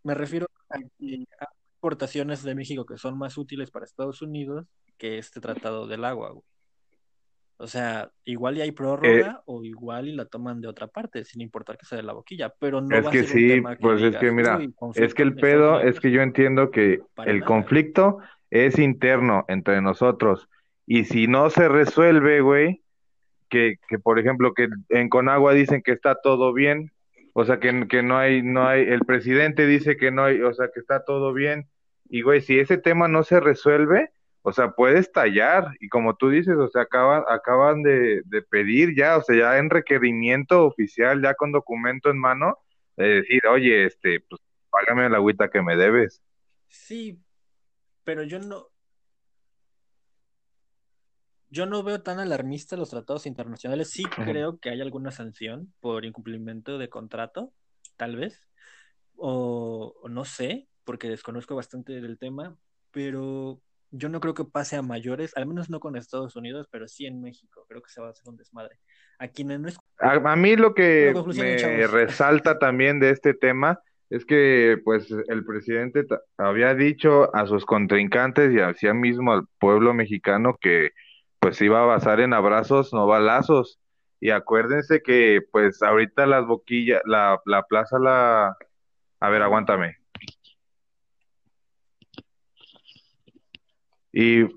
me 0.04 0.16
refiero 0.16 0.48
a, 0.70 0.78
a 0.78 1.50
exportaciones 1.74 2.42
de 2.42 2.56
México 2.56 2.84
que 2.84 2.98
son 2.98 3.16
más 3.16 3.38
útiles 3.38 3.70
para 3.70 3.86
Estados 3.86 4.24
Unidos 4.24 4.66
que 4.98 5.20
este 5.20 5.40
tratado 5.40 5.86
del 5.86 6.04
agua, 6.04 6.32
güey. 6.32 6.44
O 7.58 7.68
sea, 7.68 8.10
igual 8.26 8.58
y 8.58 8.62
hay 8.62 8.72
prórroga 8.72 9.38
eh, 9.38 9.42
o 9.46 9.64
igual 9.64 10.08
y 10.08 10.16
la 10.16 10.26
toman 10.26 10.62
de 10.62 10.68
otra 10.68 10.88
parte, 10.88 11.24
sin 11.24 11.42
importar 11.42 11.78
que 11.78 11.86
sea 11.86 11.98
de 11.98 12.04
la 12.04 12.14
boquilla, 12.14 12.52
pero 12.58 12.82
no 12.82 12.96
es 12.96 13.06
va 13.06 13.12
que 13.12 13.20
a 13.20 13.24
ser 13.24 13.32
sí, 13.32 13.44
un 13.44 13.50
tema 13.50 13.76
que 13.76 13.82
pues 13.84 14.02
es 14.02 14.18
que 14.18 14.32
mira, 14.32 14.60
es 14.96 15.14
que 15.14 15.22
el 15.22 15.36
pedo 15.36 15.80
es 15.80 16.00
que 16.00 16.10
yo 16.10 16.24
entiendo 16.24 16.72
que 16.72 17.02
el 17.24 17.44
conflicto 17.44 18.18
es 18.50 18.80
interno 18.80 19.46
entre 19.48 19.80
nosotros 19.80 20.50
y 20.88 21.04
si 21.04 21.28
no 21.28 21.52
se 21.52 21.70
resuelve, 21.70 22.42
güey, 22.42 22.82
que, 23.48 23.76
que 23.88 24.00
por 24.00 24.18
ejemplo 24.18 24.56
que 24.56 24.68
en 24.90 25.10
Conagua 25.10 25.54
dicen 25.54 25.84
que 25.84 25.92
está 25.92 26.16
todo 26.16 26.54
bien, 26.54 26.92
o 27.34 27.46
sea 27.46 27.60
que, 27.60 27.88
que 27.88 28.04
no 28.04 28.18
hay, 28.18 28.42
no 28.42 28.68
hay, 28.68 28.84
el 28.84 29.02
presidente 29.02 29.66
dice 29.66 29.98
que 29.98 30.12
no 30.12 30.26
hay, 30.26 30.42
o 30.42 30.54
sea 30.54 30.70
que 30.74 30.80
está 30.80 31.04
todo 31.06 31.34
bien, 31.34 31.70
y 32.10 32.24
güey, 32.24 32.42
si 32.42 32.60
ese 32.60 32.78
tema 32.78 33.08
no 33.08 33.24
se 33.24 33.40
resuelve, 33.40 34.12
o 34.44 34.52
sea, 34.52 34.72
puede 34.72 35.00
estallar 35.00 35.76
y 35.80 35.88
como 35.88 36.16
tú 36.16 36.30
dices, 36.30 36.58
o 36.58 36.68
sea, 36.68 36.84
acaban, 36.84 37.24
acaban 37.30 37.84
de, 37.84 38.24
pedir 38.50 38.96
ya, 38.96 39.18
o 39.18 39.22
sea, 39.22 39.36
ya 39.36 39.58
en 39.58 39.70
requerimiento 39.70 40.66
oficial, 40.66 41.22
ya 41.22 41.36
con 41.36 41.52
documento 41.52 42.10
en 42.10 42.18
mano, 42.18 42.58
de 42.98 43.22
decir, 43.22 43.42
oye, 43.48 43.86
este, 43.86 44.20
pues 44.22 44.42
págame 44.70 45.10
la 45.10 45.18
agüita 45.18 45.50
que 45.50 45.62
me 45.62 45.76
debes. 45.76 46.22
Sí, 46.68 47.22
pero 48.04 48.24
yo 48.24 48.40
no, 48.40 48.68
yo 51.52 51.66
no 51.66 51.84
veo 51.84 52.02
tan 52.02 52.20
alarmista 52.20 52.78
los 52.78 52.90
tratados 52.90 53.28
internacionales. 53.28 53.90
Sí 53.90 54.04
creo 54.06 54.58
que 54.58 54.70
hay 54.70 54.82
alguna 54.82 55.12
sanción 55.12 55.74
por 55.82 56.06
incumplimiento 56.06 56.78
de 56.78 56.90
contrato, 56.90 57.54
tal 57.98 58.16
vez, 58.16 58.42
o 59.18 59.94
no 60.10 60.26
sé, 60.26 60.68
porque 60.86 61.10
desconozco 61.10 61.56
bastante 61.56 62.02
del 62.02 62.18
tema, 62.18 62.56
pero 62.92 63.62
yo 63.92 64.08
no 64.08 64.22
creo 64.22 64.34
que 64.34 64.46
pase 64.46 64.78
a 64.78 64.82
mayores, 64.82 65.36
al 65.36 65.46
menos 65.46 65.70
no 65.70 65.82
con 65.82 65.98
Estados 65.98 66.38
Unidos, 66.38 66.68
pero 66.72 66.88
sí 66.88 67.06
en 67.06 67.22
México. 67.22 67.66
Creo 67.68 67.82
que 67.82 67.92
se 67.92 68.00
va 68.00 68.08
a 68.08 68.12
hacer 68.12 68.24
un 68.28 68.38
desmadre. 68.38 68.80
A 69.20 69.28
quienes 69.28 69.60
no 69.60 69.68
es... 69.68 69.78
a, 70.00 70.36
mí 70.38 70.56
lo 70.56 70.74
que 70.74 71.14
me 71.36 71.88
resalta 71.88 72.58
también 72.58 73.02
de 73.02 73.10
este 73.10 73.34
tema 73.34 73.80
es 74.10 74.26
que 74.26 74.78
pues 74.84 75.10
el 75.28 75.46
presidente 75.46 76.06
había 76.38 76.74
dicho 76.74 77.34
a 77.36 77.46
sus 77.46 77.66
contrincantes 77.66 78.54
y 78.54 78.60
así 78.60 78.88
mismo 78.94 79.34
al 79.34 79.48
pueblo 79.60 79.94
mexicano 79.94 80.58
que 80.60 80.92
pues 81.42 81.60
iba 81.62 81.82
a 81.82 81.86
basar 81.86 82.20
en 82.20 82.34
abrazos, 82.34 82.94
no 82.94 83.08
balazos. 83.08 83.80
Y 84.20 84.30
acuérdense 84.30 85.02
que 85.02 85.42
pues 85.52 85.82
ahorita 85.82 86.28
las 86.28 86.46
boquillas, 86.46 87.02
la, 87.06 87.42
la 87.46 87.64
plaza 87.64 87.98
la... 87.98 88.56
A 89.20 89.30
ver, 89.30 89.42
aguántame. 89.42 89.98
Y 94.14 94.42
eh, 94.44 94.50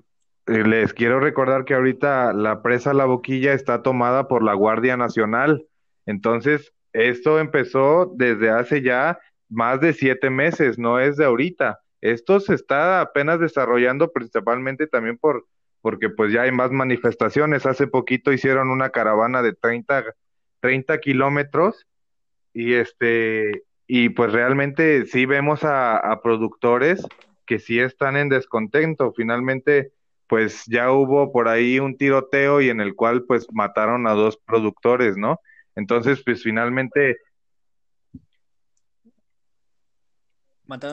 les 0.45 0.93
quiero 0.93 1.19
recordar 1.19 1.65
que 1.65 1.73
ahorita 1.73 2.33
la 2.33 2.61
presa 2.61 2.93
La 2.93 3.05
Boquilla 3.05 3.53
está 3.53 3.81
tomada 3.81 4.27
por 4.27 4.43
la 4.43 4.53
Guardia 4.53 4.95
Nacional. 4.95 5.65
Entonces, 6.05 6.71
esto 6.93 7.39
empezó 7.39 8.11
desde 8.15 8.51
hace 8.51 8.83
ya 8.83 9.17
más 9.49 9.81
de 9.81 9.93
siete 9.93 10.29
meses, 10.29 10.77
no 10.77 10.99
es 10.99 11.17
de 11.17 11.25
ahorita. 11.25 11.79
Esto 12.01 12.39
se 12.39 12.53
está 12.53 13.01
apenas 13.01 13.39
desarrollando 13.39 14.11
principalmente 14.11 14.85
también 14.85 15.17
por 15.17 15.47
porque 15.85 16.09
pues 16.09 16.33
ya 16.33 16.41
hay 16.41 16.51
más 16.51 16.71
manifestaciones. 16.71 17.67
Hace 17.67 17.85
poquito 17.85 18.33
hicieron 18.33 18.71
una 18.71 18.89
caravana 18.89 19.43
de 19.43 19.53
30, 19.53 20.15
30 20.59 20.97
kilómetros 20.97 21.85
y 22.53 22.73
este 22.73 23.65
y 23.85 24.09
pues 24.09 24.33
realmente 24.33 25.05
sí 25.05 25.27
vemos 25.27 25.63
a, 25.63 25.97
a 25.97 26.23
productores 26.23 27.05
que 27.45 27.59
sí 27.59 27.79
están 27.79 28.17
en 28.17 28.29
descontento. 28.29 29.13
Finalmente, 29.15 29.91
pues 30.25 30.65
ya 30.65 30.91
hubo 30.91 31.31
por 31.31 31.47
ahí 31.47 31.77
un 31.77 31.95
tiroteo 31.97 32.61
y 32.61 32.69
en 32.69 32.81
el 32.81 32.95
cual 32.95 33.25
pues 33.25 33.45
mataron 33.53 34.07
a 34.07 34.13
dos 34.13 34.37
productores, 34.37 35.17
¿no? 35.17 35.39
Entonces, 35.75 36.23
pues 36.25 36.41
finalmente 36.41 37.17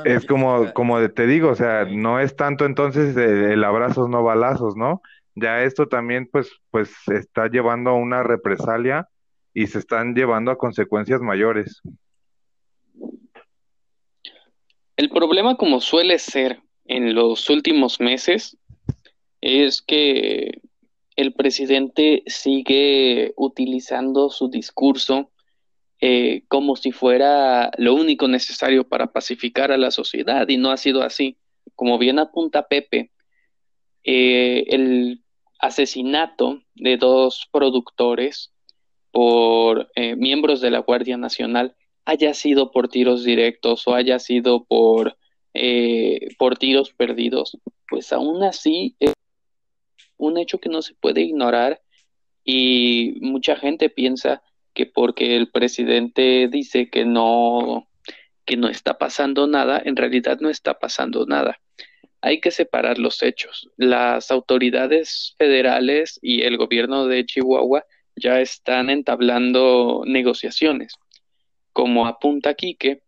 es 0.05 0.27
como, 0.27 0.73
como 0.75 1.09
te 1.11 1.27
digo, 1.27 1.51
o 1.51 1.55
sea, 1.55 1.85
no 1.85 2.21
es 2.21 2.37
tanto 2.37 2.65
entonces 2.65 3.17
el, 3.17 3.65
abrazos 3.65 4.09
no 4.09 4.23
balazos, 4.23 4.77
¿no? 4.77 5.03
Ya 5.35 5.63
esto 5.63 5.89
también 5.89 6.29
pues, 6.31 6.51
pues 6.71 6.91
está 7.09 7.49
llevando 7.49 7.91
a 7.91 7.95
una 7.95 8.23
represalia 8.23 9.09
y 9.55 9.67
se 9.67 9.79
están 9.79 10.15
llevando 10.15 10.51
a 10.51 10.59
consecuencias 10.59 11.21
mayores. 11.21 11.81
El 14.97 15.09
problema, 15.09 15.57
como 15.57 15.81
suele 15.81 16.19
ser 16.19 16.61
en 16.85 17.15
los 17.15 17.49
últimos 17.49 17.99
meses, 17.99 18.59
es 19.41 19.81
que 19.83 20.61
el 21.17 21.33
presidente 21.33 22.23
sigue 22.27 23.33
utilizando 23.37 24.29
su 24.31 24.49
discurso 24.49 25.31
eh, 26.05 26.43
como 26.49 26.75
si 26.75 26.91
fuera 26.91 27.71
lo 27.79 27.95
único 27.95 28.27
necesario 28.27 28.89
para 28.89 29.13
pacificar 29.13 29.71
a 29.71 29.77
la 29.77 29.93
sociedad 29.93 30.49
y 30.49 30.57
no 30.57 30.73
ha 30.73 30.77
sido 30.77 31.05
así. 31.05 31.37
Como 31.77 31.97
bien 31.97 32.19
apunta 32.19 32.67
Pepe, 32.67 33.13
eh, 34.03 34.65
el 34.67 35.23
asesinato 35.61 36.61
de 36.75 36.97
dos 36.97 37.49
productores 37.53 38.53
por 39.13 39.93
eh, 39.95 40.17
miembros 40.17 40.61
de 40.61 40.73
la 40.73 40.81
Guardia 40.81 41.17
Nacional 41.17 41.77
haya 42.05 42.35
sido 42.35 42.73
por 42.73 42.89
tiros 42.89 43.23
directos 43.23 43.87
o 43.87 43.95
haya 43.95 44.19
sido 44.19 44.65
por, 44.65 45.17
por 46.37 46.59
tiros 46.59 46.93
perdidos, 46.95 47.59
pues 47.89 48.13
aún 48.13 48.43
así 48.43 48.97
es 48.99 49.15
un 50.17 50.37
hecho 50.37 50.59
que 50.59 50.69
no 50.69 50.83
se 50.83 50.95
puede 50.95 51.21
ignorar 51.21 51.81
y 52.45 53.19
mucha 53.21 53.55
gente 53.55 53.89
piensa 53.89 54.43
que 54.75 54.87
porque 54.87 55.37
el 55.37 55.51
presidente 55.51 56.49
dice 56.51 56.91
que 56.91 57.05
no 57.05 57.89
que 58.45 58.57
no 58.57 58.69
está 58.69 58.99
pasando 58.99 59.47
nada, 59.47 59.81
en 59.85 59.97
realidad 59.97 60.39
no 60.41 60.51
está 60.51 60.79
pasando 60.79 61.27
nada. 61.27 61.61
Hay 62.21 62.41
que 62.41 62.51
separar 62.51 62.99
los 62.99 63.23
hechos. 63.23 63.71
Las 63.77 64.31
autoridades 64.33 65.35
federales 65.39 66.19
y 66.23 66.43
el 66.43 66.57
gobierno 66.57 67.07
de 67.07 67.25
Chihuahua 67.25 67.85
ya 68.17 68.41
están 68.41 68.91
entablando 68.91 70.03
negociaciones 70.07 70.95
como 71.73 72.07
apunta 72.07 72.55
Quique, 72.55 73.03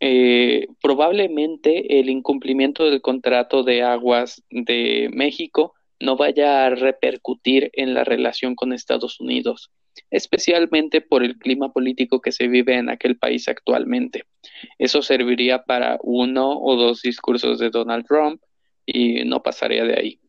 eh, 0.00 0.68
probablemente 0.80 1.98
el 1.98 2.08
incumplimiento 2.08 2.84
del 2.84 3.00
contrato 3.00 3.64
de 3.64 3.82
aguas 3.82 4.44
de 4.50 5.10
México 5.12 5.74
no 6.00 6.16
vaya 6.16 6.64
a 6.64 6.70
repercutir 6.70 7.70
en 7.72 7.94
la 7.94 8.04
relación 8.04 8.54
con 8.54 8.72
Estados 8.72 9.18
Unidos, 9.18 9.72
especialmente 10.10 11.00
por 11.00 11.24
el 11.24 11.38
clima 11.38 11.72
político 11.72 12.20
que 12.20 12.32
se 12.32 12.48
vive 12.48 12.76
en 12.76 12.88
aquel 12.88 13.16
país 13.16 13.48
actualmente. 13.48 14.24
Eso 14.78 15.02
serviría 15.02 15.64
para 15.64 15.98
uno 16.02 16.58
o 16.58 16.76
dos 16.76 17.02
discursos 17.02 17.58
de 17.58 17.70
Donald 17.70 18.06
Trump 18.06 18.42
y 18.86 19.24
no 19.24 19.42
pasaría 19.42 19.84
de 19.84 19.98
ahí. 19.98 20.20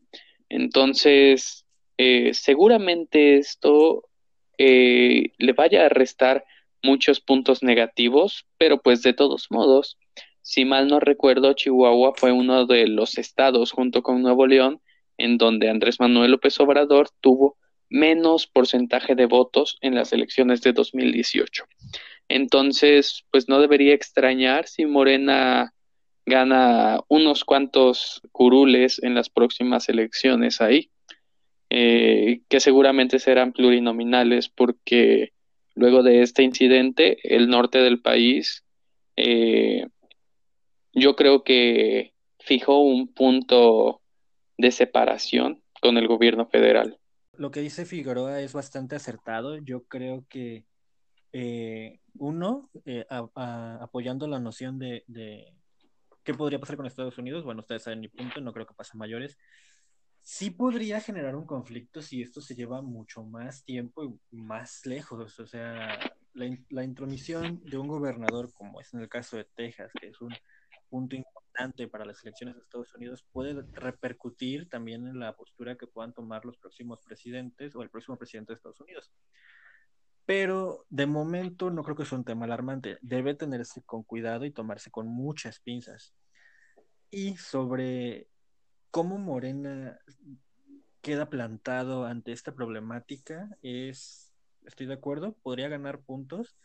Entonces, 0.50 1.66
eh, 1.98 2.34
seguramente 2.34 3.38
esto 3.38 4.10
eh, 4.58 5.32
le 5.38 5.54
vaya 5.54 5.86
a 5.86 5.90
restar 5.90 6.46
muchos 6.84 7.20
puntos 7.20 7.64
negativos, 7.64 8.46
pero 8.58 8.82
pues 8.82 9.02
de 9.02 9.14
todos 9.14 9.48
modos, 9.50 9.98
si 10.42 10.66
mal 10.66 10.88
no 10.88 11.00
recuerdo, 11.00 11.54
Chihuahua 11.54 12.14
fue 12.16 12.32
uno 12.32 12.66
de 12.66 12.88
los 12.88 13.18
estados 13.18 13.72
junto 13.72 14.02
con 14.02 14.22
Nuevo 14.22 14.48
León 14.48 14.82
en 15.20 15.38
donde 15.38 15.70
Andrés 15.70 16.00
Manuel 16.00 16.32
López 16.32 16.60
Obrador 16.60 17.10
tuvo 17.22 17.58
menos 17.90 18.48
porcentaje 18.48 19.16
de 19.16 19.26
votos 19.26 19.78
en 19.82 19.96
las 19.96 20.14
elecciones 20.14 20.62
de 20.62 20.74
2018. 20.74 21.66
Entonces, 22.28 23.26
pues 23.32 23.50
no 23.50 23.60
debería 23.60 23.94
extrañar 23.94 24.68
si 24.68 24.86
Morena 24.86 25.74
gana 26.26 27.00
unos 27.08 27.44
cuantos 27.44 28.22
curules 28.32 29.02
en 29.02 29.16
las 29.16 29.30
próximas 29.30 29.90
elecciones 29.90 30.62
ahí, 30.62 30.92
eh, 31.72 32.42
que 32.48 32.60
seguramente 32.60 33.20
serán 33.20 33.52
plurinominales 33.52 34.50
porque 34.50 35.34
Luego 35.80 36.04
de 36.04 36.24
este 36.24 36.44
incidente, 36.44 37.20
el 37.24 37.48
norte 37.48 37.78
del 37.78 38.02
país, 38.02 38.66
eh, 39.16 39.88
yo 40.92 41.16
creo 41.16 41.46
que 41.46 42.12
fijó 42.40 42.82
un 42.82 43.08
punto 43.08 44.02
de 44.58 44.72
separación 44.72 45.64
con 45.82 45.98
el 45.98 46.06
gobierno 46.10 46.48
federal. 46.48 46.99
Lo 47.40 47.52
que 47.52 47.62
dice 47.62 47.86
Figueroa 47.86 48.42
es 48.42 48.52
bastante 48.52 48.96
acertado. 48.96 49.58
Yo 49.58 49.86
creo 49.86 50.26
que 50.28 50.66
eh, 51.32 52.02
uno, 52.16 52.70
eh, 52.86 53.06
apoyando 53.10 54.28
la 54.28 54.40
noción 54.40 54.78
de, 54.78 55.06
qué 56.24 56.34
podría 56.34 56.60
pasar 56.60 56.76
con 56.76 56.86
Estados 56.86 57.18
Unidos, 57.18 57.46
bueno, 57.46 57.62
ustedes 57.62 57.84
saben 57.84 58.02
mi 58.02 58.10
punto, 58.10 58.42
no 58.42 58.52
creo 58.52 58.68
que 58.68 58.74
pase 58.74 58.98
mayores 58.98 59.38
sí 60.22 60.52
podría 60.52 61.02
generar 61.02 61.36
un 61.36 61.46
conflicto 61.46 62.02
si 62.02 62.22
esto 62.22 62.42
se 62.42 62.56
lleva 62.56 62.82
mucho 62.82 63.24
más 63.24 63.64
tiempo 63.64 64.04
y 64.32 64.38
más 64.38 64.86
lejos. 64.86 65.40
O 65.40 65.48
sea, 65.48 65.98
la, 66.34 66.84
intromisión 66.84 67.62
de 67.64 67.78
un 67.78 67.88
gobernador, 67.88 68.54
como 68.54 68.80
es 68.82 68.94
en 68.94 69.02
el 69.02 69.10
caso 69.10 69.38
de 69.38 69.46
Texas, 69.56 69.92
que 70.00 70.10
es 70.10 70.22
un 70.22 70.34
punto 70.90 71.16
importante 71.16 71.49
importante 71.60 71.88
para 71.88 72.06
las 72.06 72.24
elecciones 72.24 72.56
de 72.56 72.62
Estados 72.62 72.94
Unidos 72.96 73.26
puede 73.32 73.62
repercutir 73.74 74.70
también 74.70 75.08
en 75.08 75.20
la 75.20 75.36
postura 75.36 75.76
que 75.76 75.88
puedan 75.88 76.14
tomar 76.14 76.46
los 76.46 76.58
próximos 76.58 77.02
presidentes 77.02 77.76
o 77.76 77.82
el 77.82 77.90
próximo 77.90 78.18
presidente 78.18 78.54
de 78.54 78.56
Estados 78.56 78.80
Unidos. 78.80 79.12
Pero 80.26 80.86
de 80.90 81.06
momento 81.06 81.72
no 81.72 81.84
creo 81.84 81.96
que 81.96 82.06
sea 82.06 82.18
un 82.18 82.24
tema 82.24 82.46
alarmante. 82.46 82.98
Debe 83.02 83.34
tenerse 83.34 83.82
con 83.84 84.04
cuidado 84.04 84.46
y 84.46 84.52
tomarse 84.52 84.92
con 84.92 85.08
muchas 85.08 85.60
pinzas. 85.60 86.14
Y 87.10 87.36
sobre 87.38 88.28
cómo 88.92 89.18
Morena 89.18 90.00
queda 91.02 91.30
plantado 91.30 92.06
ante 92.06 92.32
esta 92.32 92.54
problemática, 92.54 93.50
es, 93.64 94.34
estoy 94.66 94.86
de 94.86 94.94
acuerdo, 94.94 95.34
podría 95.42 95.68
ganar 95.68 96.02
puntos, 96.02 96.58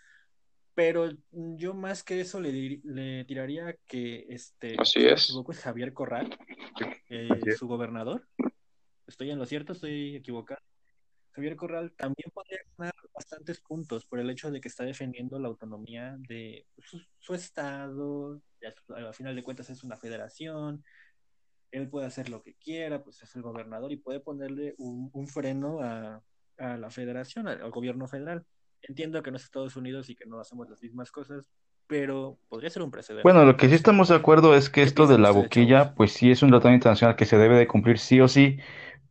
pero 0.75 1.11
yo 1.33 1.75
más 1.75 2.02
que 2.02 2.21
eso 2.21 2.40
le, 2.40 2.81
le 2.83 3.25
tiraría 3.25 3.76
que 3.87 4.26
este 4.28 4.76
Así 4.78 5.07
es. 5.07 5.31
es 5.31 5.61
Javier 5.61 5.93
Corral, 5.93 6.37
eh, 7.09 7.28
su 7.57 7.69
gobernador. 7.69 8.26
Estoy 9.07 9.31
en 9.31 9.38
lo 9.38 9.47
cierto, 9.47 9.73
estoy 9.73 10.16
equivocado. 10.16 10.61
Javier 11.33 11.57
Corral 11.57 11.93
también 11.97 12.31
podría 12.33 12.61
ganar 12.76 12.95
bastantes 13.12 13.61
puntos 13.61 14.07
por 14.07 14.21
el 14.21 14.31
hecho 14.31 14.50
de 14.50 14.61
que 14.61 14.69
está 14.69 14.85
defendiendo 14.85 15.38
la 15.38 15.49
autonomía 15.49 16.16
de 16.28 16.66
su, 17.19 17.35
estado, 17.35 18.40
al 18.95 19.14
final 19.14 19.35
de 19.35 19.43
cuentas 19.43 19.69
es 19.71 19.83
una 19.83 19.97
federación, 19.97 20.85
él 21.73 21.88
puede 21.88 22.07
hacer 22.07 22.28
lo 22.28 22.43
que 22.43 22.54
quiera, 22.54 23.02
pues 23.02 23.21
es 23.23 23.35
el 23.35 23.43
gobernador 23.43 23.90
y 23.90 23.97
puede 23.97 24.21
ponerle 24.21 24.75
un, 24.78 25.26
freno 25.26 25.81
a, 25.81 26.23
a, 26.59 26.76
la 26.76 26.90
federación, 26.90 27.49
al, 27.49 27.69
gobierno 27.71 28.07
federal. 28.07 28.47
Entiendo 28.87 29.23
que 29.23 29.31
no 29.31 29.37
es 29.37 29.45
Estados 29.45 29.76
Unidos 29.76 30.11
y 30.11 30.14
que 30.14 30.26
no 30.26 30.41
hacemos 30.41 30.69
las 30.69 30.83
mismas 30.83 31.11
cosas, 31.11 31.50
pero 31.87 32.38
podría 32.49 32.71
ser 32.71 32.83
un 32.83 32.91
precedente. 32.91 33.23
Bueno, 33.23 33.45
lo 33.45 33.57
que 33.57 33.69
sí 33.69 33.75
estamos 33.75 34.09
de 34.09 34.17
acuerdo 34.17 34.55
es 34.55 34.69
que 34.69 34.83
esto 34.83 35.07
de 35.07 35.19
la 35.19 35.31
boquilla, 35.31 35.95
pues 35.95 36.12
sí 36.12 36.31
es 36.31 36.43
un 36.43 36.50
tratado 36.50 36.75
internacional 36.75 37.17
que 37.17 37.26
se 37.26 37.38
debe 37.38 37.57
de 37.57 37.67
cumplir 37.67 37.99
sí 37.99 38.21
o 38.21 38.29
sí, 38.29 38.59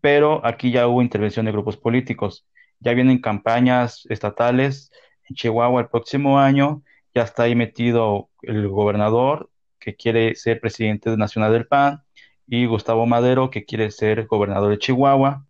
pero 0.01 0.45
aquí 0.45 0.71
ya 0.71 0.87
hubo 0.87 1.01
intervención 1.01 1.45
de 1.45 1.51
grupos 1.51 1.77
políticos. 1.77 2.45
Ya 2.79 2.93
vienen 2.93 3.21
campañas 3.21 4.05
estatales 4.09 4.91
en 5.27 5.35
Chihuahua 5.35 5.81
el 5.81 5.87
próximo 5.87 6.39
año, 6.39 6.83
ya 7.15 7.23
está 7.23 7.43
ahí 7.43 7.55
metido 7.55 8.29
el 8.41 8.67
gobernador 8.67 9.49
que 9.79 9.95
quiere 9.95 10.35
ser 10.35 10.59
presidente 10.59 11.15
nacional 11.17 11.51
del 11.51 11.67
PAN, 11.67 12.03
y 12.47 12.65
Gustavo 12.65 13.05
Madero, 13.05 13.49
que 13.49 13.65
quiere 13.65 13.89
ser 13.91 14.25
gobernador 14.25 14.71
de 14.71 14.77
Chihuahua. 14.77 15.45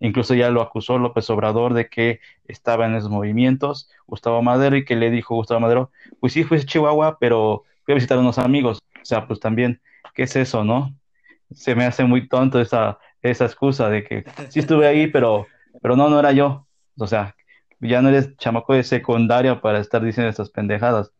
Incluso 0.00 0.34
ya 0.34 0.50
lo 0.50 0.60
acusó 0.60 0.98
López 0.98 1.28
Obrador 1.30 1.74
de 1.74 1.88
que 1.88 2.20
estaba 2.46 2.86
en 2.86 2.94
esos 2.94 3.10
movimientos, 3.10 3.90
Gustavo 4.06 4.42
Madero, 4.42 4.76
y 4.76 4.84
que 4.84 4.96
le 4.96 5.10
dijo 5.10 5.34
Gustavo 5.34 5.60
Madero, 5.60 5.90
pues 6.20 6.32
sí, 6.32 6.44
fui 6.44 6.58
a 6.58 6.64
Chihuahua, 6.64 7.18
pero 7.18 7.64
fui 7.84 7.92
a 7.92 7.94
visitar 7.94 8.18
a 8.18 8.20
unos 8.20 8.38
amigos. 8.38 8.78
O 9.00 9.04
sea, 9.04 9.26
pues 9.26 9.40
también, 9.40 9.80
¿qué 10.14 10.24
es 10.24 10.36
eso, 10.36 10.64
no? 10.64 10.94
Se 11.54 11.74
me 11.74 11.84
hace 11.84 12.04
muy 12.04 12.28
tonto 12.28 12.60
esa, 12.60 12.98
esa 13.22 13.46
excusa 13.46 13.88
de 13.88 14.04
que 14.04 14.24
sí 14.50 14.60
estuve 14.60 14.86
ahí, 14.86 15.06
pero, 15.06 15.46
pero 15.80 15.96
no, 15.96 16.08
no 16.10 16.18
era 16.18 16.32
yo. 16.32 16.66
O 16.98 17.06
sea, 17.06 17.34
ya 17.80 18.02
no 18.02 18.08
eres 18.08 18.36
chamaco 18.36 18.74
de 18.74 18.82
secundaria 18.82 19.60
para 19.60 19.80
estar 19.80 20.02
diciendo 20.02 20.30
estas 20.30 20.50
pendejadas. 20.50 21.12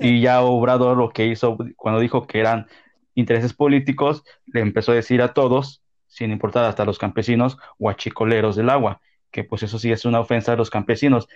Y 0.00 0.20
ya 0.20 0.40
Obrador 0.42 0.96
lo 0.96 1.10
que 1.10 1.26
hizo 1.26 1.56
cuando 1.76 2.00
dijo 2.00 2.26
que 2.26 2.40
eran 2.40 2.66
intereses 3.14 3.52
políticos, 3.52 4.24
le 4.46 4.60
empezó 4.60 4.92
a 4.92 4.96
decir 4.96 5.22
a 5.22 5.32
todos, 5.32 5.82
sin 6.10 6.32
importar 6.32 6.64
hasta 6.64 6.84
los 6.84 6.98
campesinos, 6.98 7.56
guachicoleros 7.78 8.56
del 8.56 8.68
agua, 8.68 9.00
que 9.30 9.44
pues 9.44 9.62
eso 9.62 9.78
sí 9.78 9.90
es 9.90 10.04
una 10.04 10.20
ofensa 10.20 10.52
a 10.52 10.56
los 10.56 10.68
campesinos, 10.68 11.28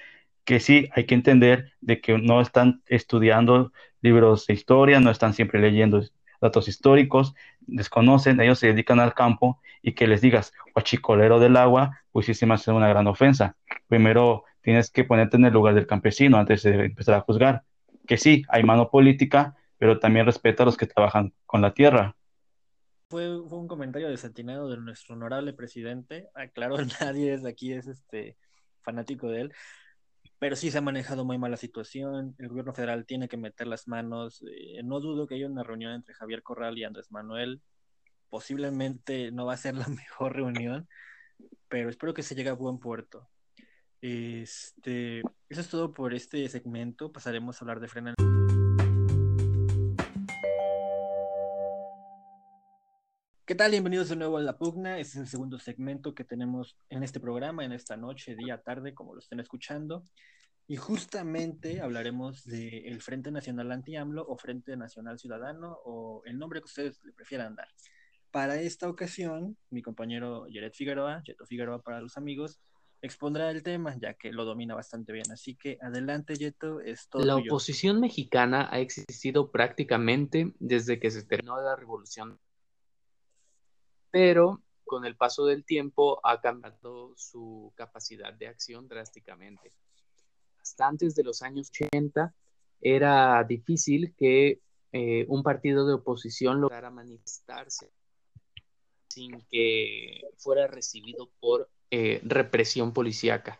que 0.44 0.60
sí 0.60 0.90
hay 0.92 1.06
que 1.06 1.14
entender 1.14 1.72
de 1.80 2.00
que 2.00 2.18
no 2.18 2.40
están 2.40 2.82
estudiando 2.86 3.72
libros 4.02 4.46
de 4.46 4.54
historia, 4.54 5.00
no 5.00 5.10
están 5.10 5.32
siempre 5.32 5.60
leyendo 5.60 6.02
datos 6.40 6.68
históricos, 6.68 7.34
desconocen, 7.60 8.40
ellos 8.40 8.58
se 8.58 8.66
dedican 8.66 9.00
al 9.00 9.14
campo 9.14 9.60
y 9.80 9.92
que 9.92 10.06
les 10.06 10.20
digas 10.20 10.52
guachicolero 10.74 11.38
del 11.38 11.56
agua, 11.56 12.00
pues 12.12 12.26
sí 12.26 12.34
se 12.34 12.44
me 12.44 12.54
hace 12.54 12.70
una 12.70 12.88
gran 12.88 13.06
ofensa. 13.06 13.56
Primero 13.86 14.44
tienes 14.60 14.90
que 14.90 15.04
ponerte 15.04 15.36
en 15.36 15.46
el 15.46 15.52
lugar 15.52 15.74
del 15.74 15.86
campesino 15.86 16.36
antes 16.36 16.62
de 16.62 16.86
empezar 16.86 17.14
a 17.14 17.20
juzgar. 17.20 17.62
Que 18.06 18.18
sí, 18.18 18.42
hay 18.48 18.62
mano 18.64 18.90
política, 18.90 19.56
pero 19.78 19.98
también 19.98 20.26
respeta 20.26 20.64
a 20.64 20.66
los 20.66 20.76
que 20.76 20.86
trabajan 20.86 21.32
con 21.46 21.62
la 21.62 21.72
tierra. 21.72 22.16
Fue, 23.08 23.38
un 23.38 23.68
comentario 23.68 24.08
desatinado 24.08 24.68
de 24.68 24.78
nuestro 24.78 25.14
honorable 25.14 25.52
presidente. 25.52 26.28
Aclaro, 26.34 26.76
nadie 27.00 27.38
de 27.38 27.48
aquí 27.48 27.72
es 27.72 27.86
este 27.86 28.36
fanático 28.82 29.28
de 29.28 29.42
él, 29.42 29.52
pero 30.38 30.56
sí 30.56 30.70
se 30.70 30.78
ha 30.78 30.82
manejado 30.82 31.24
muy 31.24 31.38
mal 31.38 31.50
la 31.50 31.56
situación. 31.56 32.34
El 32.38 32.48
gobierno 32.48 32.74
federal 32.74 33.06
tiene 33.06 33.28
que 33.28 33.36
meter 33.36 33.66
las 33.66 33.88
manos. 33.88 34.42
Eh, 34.42 34.82
no 34.82 35.00
dudo 35.00 35.26
que 35.26 35.36
haya 35.36 35.46
una 35.46 35.62
reunión 35.62 35.92
entre 35.92 36.14
Javier 36.14 36.42
Corral 36.42 36.78
y 36.78 36.84
Andrés 36.84 37.10
Manuel. 37.10 37.62
Posiblemente 38.28 39.30
no 39.30 39.46
va 39.46 39.54
a 39.54 39.58
ser 39.58 39.74
la 39.74 39.86
mejor 39.88 40.34
reunión, 40.34 40.88
pero 41.68 41.90
espero 41.90 42.14
que 42.14 42.22
se 42.22 42.34
llegue 42.34 42.50
a 42.50 42.54
buen 42.54 42.78
puerto. 42.78 43.28
Este, 44.00 45.20
eso 45.48 45.60
es 45.60 45.68
todo 45.68 45.94
por 45.94 46.14
este 46.14 46.46
segmento. 46.48 47.10
Pasaremos 47.10 47.56
a 47.56 47.64
hablar 47.64 47.80
de 47.80 47.88
Frena. 47.88 48.14
¿Qué 53.46 53.54
tal? 53.54 53.72
Bienvenidos 53.72 54.08
de 54.08 54.16
nuevo 54.16 54.38
a 54.38 54.40
La 54.40 54.56
Pugna. 54.56 54.98
Este 54.98 55.18
es 55.18 55.24
el 55.24 55.28
segundo 55.28 55.58
segmento 55.58 56.14
que 56.14 56.24
tenemos 56.24 56.78
en 56.88 57.02
este 57.02 57.20
programa, 57.20 57.62
en 57.62 57.72
esta 57.72 57.94
noche, 57.94 58.34
día, 58.34 58.62
tarde, 58.62 58.94
como 58.94 59.12
lo 59.12 59.20
estén 59.20 59.38
escuchando. 59.38 60.02
Y 60.66 60.76
justamente 60.76 61.82
hablaremos 61.82 62.42
del 62.46 63.02
Frente 63.02 63.30
Nacional 63.30 63.70
Anti-AMLO 63.70 64.24
o 64.26 64.38
Frente 64.38 64.78
Nacional 64.78 65.18
Ciudadano 65.18 65.76
o 65.84 66.22
el 66.24 66.38
nombre 66.38 66.60
que 66.60 66.64
ustedes 66.64 67.04
le 67.04 67.12
prefieran 67.12 67.54
dar. 67.54 67.68
Para 68.30 68.58
esta 68.62 68.88
ocasión, 68.88 69.58
mi 69.68 69.82
compañero 69.82 70.46
Jared 70.50 70.72
Figueroa, 70.72 71.22
Yeto 71.24 71.44
Figueroa 71.44 71.82
para 71.82 72.00
los 72.00 72.16
amigos, 72.16 72.62
expondrá 73.02 73.50
el 73.50 73.62
tema, 73.62 73.94
ya 74.00 74.14
que 74.14 74.32
lo 74.32 74.46
domina 74.46 74.74
bastante 74.74 75.12
bien. 75.12 75.30
Así 75.30 75.54
que 75.54 75.76
adelante, 75.82 76.36
Yeto, 76.36 76.80
es 76.80 77.10
todo. 77.10 77.22
La 77.22 77.36
oposición 77.36 78.00
mexicana 78.00 78.70
ha 78.72 78.78
existido 78.78 79.50
prácticamente 79.50 80.54
desde 80.60 80.98
que 80.98 81.10
se 81.10 81.24
terminó 81.24 81.60
la 81.60 81.76
revolución 81.76 82.40
pero 84.14 84.62
con 84.84 85.04
el 85.04 85.16
paso 85.16 85.44
del 85.44 85.64
tiempo 85.64 86.20
ha 86.22 86.40
cambiado 86.40 87.14
su 87.16 87.72
capacidad 87.74 88.32
de 88.32 88.46
acción 88.46 88.86
drásticamente. 88.86 89.72
Hasta 90.62 90.86
antes 90.86 91.16
de 91.16 91.24
los 91.24 91.42
años 91.42 91.68
80 91.70 92.32
era 92.80 93.42
difícil 93.42 94.14
que 94.16 94.60
eh, 94.92 95.26
un 95.26 95.42
partido 95.42 95.84
de 95.84 95.94
oposición 95.94 96.60
lograra 96.60 96.92
manifestarse 96.92 97.90
sin 99.08 99.40
que 99.50 100.22
fuera 100.38 100.68
recibido 100.68 101.32
por 101.40 101.68
eh, 101.90 102.20
represión 102.22 102.92
policíaca. 102.92 103.58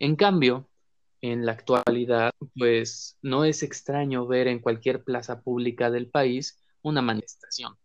En 0.00 0.16
cambio, 0.16 0.68
en 1.20 1.46
la 1.46 1.52
actualidad, 1.52 2.32
pues 2.56 3.18
no 3.22 3.44
es 3.44 3.62
extraño 3.62 4.26
ver 4.26 4.48
en 4.48 4.58
cualquier 4.58 5.04
plaza 5.04 5.42
pública 5.42 5.92
del 5.92 6.10
país 6.10 6.60
una 6.82 7.02
manifestación 7.02 7.78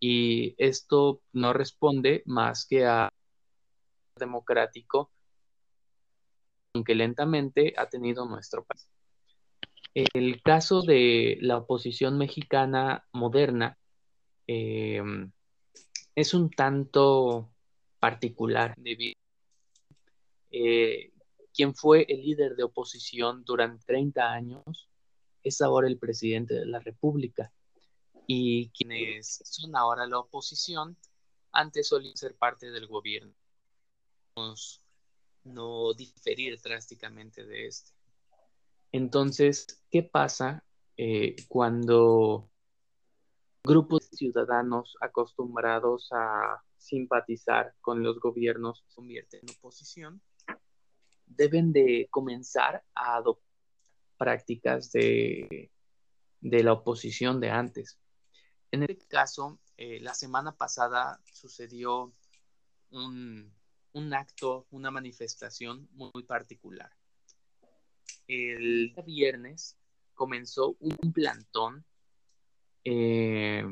y 0.00 0.54
esto 0.58 1.20
no 1.32 1.52
responde 1.52 2.22
más 2.26 2.66
que 2.66 2.86
a 2.86 3.08
democrático 4.16 5.10
aunque 6.74 6.94
lentamente 6.94 7.74
ha 7.76 7.88
tenido 7.88 8.26
nuestro 8.26 8.64
país. 8.64 8.88
El 9.94 10.42
caso 10.42 10.82
de 10.82 11.38
la 11.40 11.56
oposición 11.56 12.18
mexicana 12.18 13.04
moderna 13.12 13.76
eh, 14.46 15.02
es 16.14 16.34
un 16.34 16.50
tanto 16.50 17.50
particular 17.98 18.74
debido 18.76 19.14
eh, 20.50 21.12
quien 21.52 21.74
fue 21.74 22.06
el 22.08 22.22
líder 22.22 22.54
de 22.54 22.62
oposición 22.62 23.44
durante 23.44 23.84
30 23.86 24.32
años 24.32 24.88
es 25.42 25.60
ahora 25.60 25.88
el 25.88 25.98
presidente 25.98 26.54
de 26.54 26.66
la 26.66 26.78
República 26.78 27.52
y 28.30 28.68
quienes 28.70 29.40
son 29.42 29.74
ahora 29.74 30.06
la 30.06 30.18
oposición 30.18 30.98
antes 31.50 31.88
solían 31.88 32.14
ser 32.14 32.36
parte 32.36 32.70
del 32.70 32.86
gobierno. 32.86 33.32
No 35.44 35.94
diferir 35.94 36.60
drásticamente 36.60 37.46
de 37.46 37.66
este. 37.66 37.92
Entonces, 38.92 39.82
¿qué 39.90 40.02
pasa 40.02 40.62
eh, 40.98 41.36
cuando 41.48 42.50
grupos 43.64 44.10
de 44.10 44.16
ciudadanos 44.18 44.96
acostumbrados 45.00 46.08
a 46.12 46.62
simpatizar 46.76 47.74
con 47.80 48.02
los 48.02 48.20
gobiernos 48.20 48.80
se 48.80 48.94
convierten 48.94 49.40
en 49.42 49.56
oposición? 49.56 50.22
Deben 51.24 51.72
de 51.72 52.08
comenzar 52.10 52.84
a 52.94 53.16
adoptar 53.16 53.48
prácticas 54.18 54.92
de, 54.92 55.70
de 56.42 56.62
la 56.62 56.74
oposición 56.74 57.40
de 57.40 57.50
antes. 57.50 57.98
En 58.70 58.82
este 58.82 59.06
caso, 59.06 59.58
eh, 59.76 60.00
la 60.00 60.14
semana 60.14 60.52
pasada 60.56 61.20
sucedió 61.32 62.12
un, 62.90 63.54
acto, 64.12 64.66
una 64.70 64.90
manifestación 64.90 65.88
muy 65.92 66.22
particular. 66.24 66.90
El 68.26 68.94
viernes 69.06 69.78
comenzó 70.14 70.76
un 70.80 71.12
plantón 71.12 71.84
eh, 72.84 73.64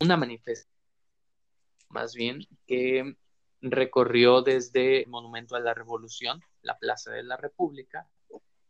una 0.00 0.16
manifestación, 0.16 0.72
más 1.88 2.14
bien, 2.14 2.46
que 2.66 3.16
recorrió 3.60 4.42
desde 4.42 5.02
el 5.02 5.08
Monumento 5.08 5.56
a 5.56 5.60
la 5.60 5.74
Revolución, 5.74 6.42
la 6.62 6.78
Plaza 6.78 7.10
de 7.12 7.22
la 7.22 7.36
República, 7.36 8.08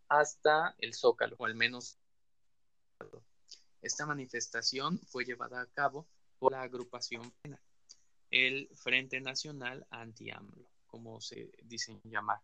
hasta 0.08 0.74
el 0.78 0.94
Zócalo, 0.94 1.36
o 1.38 1.46
al 1.46 1.54
menos 1.54 1.98
esta 3.82 4.06
manifestación 4.06 4.98
fue 5.08 5.24
llevada 5.24 5.60
a 5.60 5.66
cabo 5.66 6.06
por 6.38 6.52
la 6.52 6.62
agrupación 6.62 7.32
el 8.30 8.68
Frente 8.76 9.20
Nacional 9.20 9.86
Anti-AMLO, 9.90 10.66
como 10.86 11.20
se 11.20 11.52
dice 11.64 12.00
llamar. 12.04 12.40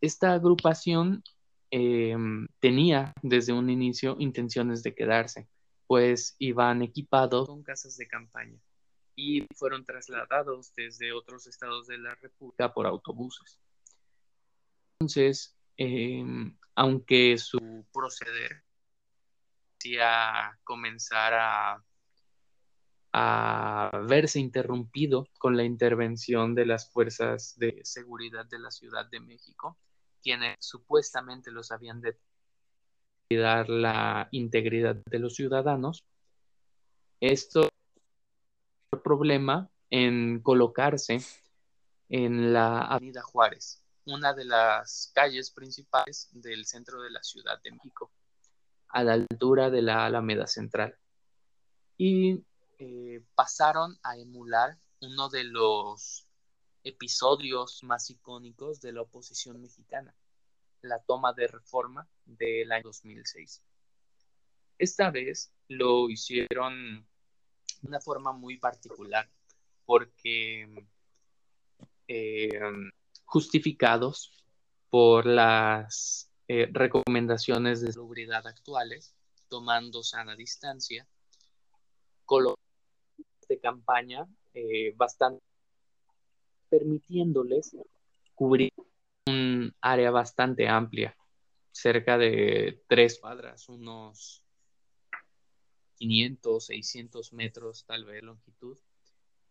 Esta 0.00 0.34
agrupación 0.34 1.24
em, 1.70 2.46
tenía 2.60 3.12
desde 3.22 3.52
un 3.52 3.70
inicio 3.70 4.16
intenciones 4.20 4.82
de 4.82 4.94
quedarse, 4.94 5.48
pues 5.86 6.36
iban 6.38 6.82
equipados 6.82 7.48
con 7.48 7.62
casas 7.62 7.96
de 7.96 8.06
campaña 8.06 8.60
y 9.16 9.46
fueron 9.54 9.84
trasladados 9.84 10.74
desde 10.76 11.12
otros 11.12 11.46
estados 11.46 11.86
de 11.86 11.98
la 11.98 12.14
República 12.16 12.72
por 12.72 12.86
autobuses. 12.86 13.58
Entonces, 15.00 15.56
em, 15.76 16.56
aunque 16.74 17.38
su 17.38 17.86
proceder 17.92 18.65
hacía 19.86 20.58
comenzar 20.64 21.34
a, 21.34 21.82
verse 24.08 24.38
interrumpido 24.38 25.26
con 25.38 25.56
la 25.56 25.64
intervención 25.64 26.54
de 26.54 26.66
las 26.66 26.90
fuerzas 26.90 27.54
de 27.56 27.80
seguridad 27.82 28.44
de 28.44 28.58
la 28.58 28.70
Ciudad 28.70 29.08
de 29.08 29.20
México, 29.20 29.78
quienes 30.22 30.56
supuestamente 30.60 31.50
los 31.50 31.72
habían 31.72 32.02
de 32.02 32.18
cuidar 33.26 33.70
la 33.70 34.28
integridad 34.32 34.96
de 34.96 35.18
los 35.18 35.34
ciudadanos. 35.34 36.04
Esto 37.20 37.70
problema 39.02 39.70
en 39.88 40.40
colocarse 40.42 41.18
en 42.10 42.52
la 42.52 42.80
Avenida 42.82 43.22
Juárez, 43.22 43.82
una 44.04 44.34
de 44.34 44.44
las 44.44 45.10
calles 45.14 45.50
principales 45.50 46.28
del 46.32 46.66
centro 46.66 47.00
de 47.00 47.10
la 47.10 47.22
Ciudad 47.22 47.62
de 47.62 47.70
México, 47.72 48.12
a 48.96 49.04
la 49.04 49.12
altura 49.12 49.68
de 49.68 49.82
la 49.82 50.06
Alameda 50.06 50.46
Central. 50.46 50.96
Y 51.98 52.42
eh, 52.78 53.22
pasaron 53.34 53.98
a 54.02 54.16
emular 54.16 54.78
uno 55.02 55.28
de 55.28 55.44
los 55.44 56.26
episodios 56.82 57.84
más 57.84 58.08
icónicos 58.08 58.80
de 58.80 58.94
la 58.94 59.02
oposición 59.02 59.60
mexicana, 59.60 60.14
la 60.80 60.98
toma 61.00 61.34
de 61.34 61.46
reforma 61.46 62.08
del 62.24 62.72
año 62.72 62.84
2006. 62.84 63.62
Esta 64.78 65.10
vez 65.10 65.52
lo 65.68 66.08
hicieron 66.08 67.06
de 67.82 67.88
una 67.88 68.00
forma 68.00 68.32
muy 68.32 68.56
particular, 68.56 69.28
porque 69.84 70.86
eh, 72.08 72.60
justificados 73.26 74.32
por 74.88 75.26
las 75.26 76.25
eh, 76.48 76.68
recomendaciones 76.72 77.80
de 77.80 77.92
seguridad 77.92 78.46
actuales, 78.46 79.14
tomando 79.48 80.02
sana 80.02 80.36
distancia, 80.36 81.06
colocando 82.24 82.60
de 83.48 83.60
campaña 83.60 84.26
eh, 84.54 84.92
bastante 84.96 85.40
permitiéndoles 86.68 87.76
cubrir 88.34 88.72
un 89.26 89.74
área 89.80 90.10
bastante 90.10 90.68
amplia, 90.68 91.16
cerca 91.72 92.18
de 92.18 92.82
tres 92.88 93.18
cuadras, 93.18 93.68
unos 93.68 94.42
500, 95.96 96.66
600 96.66 97.32
metros 97.32 97.84
tal 97.86 98.04
vez 98.04 98.16
de 98.16 98.22
longitud. 98.22 98.78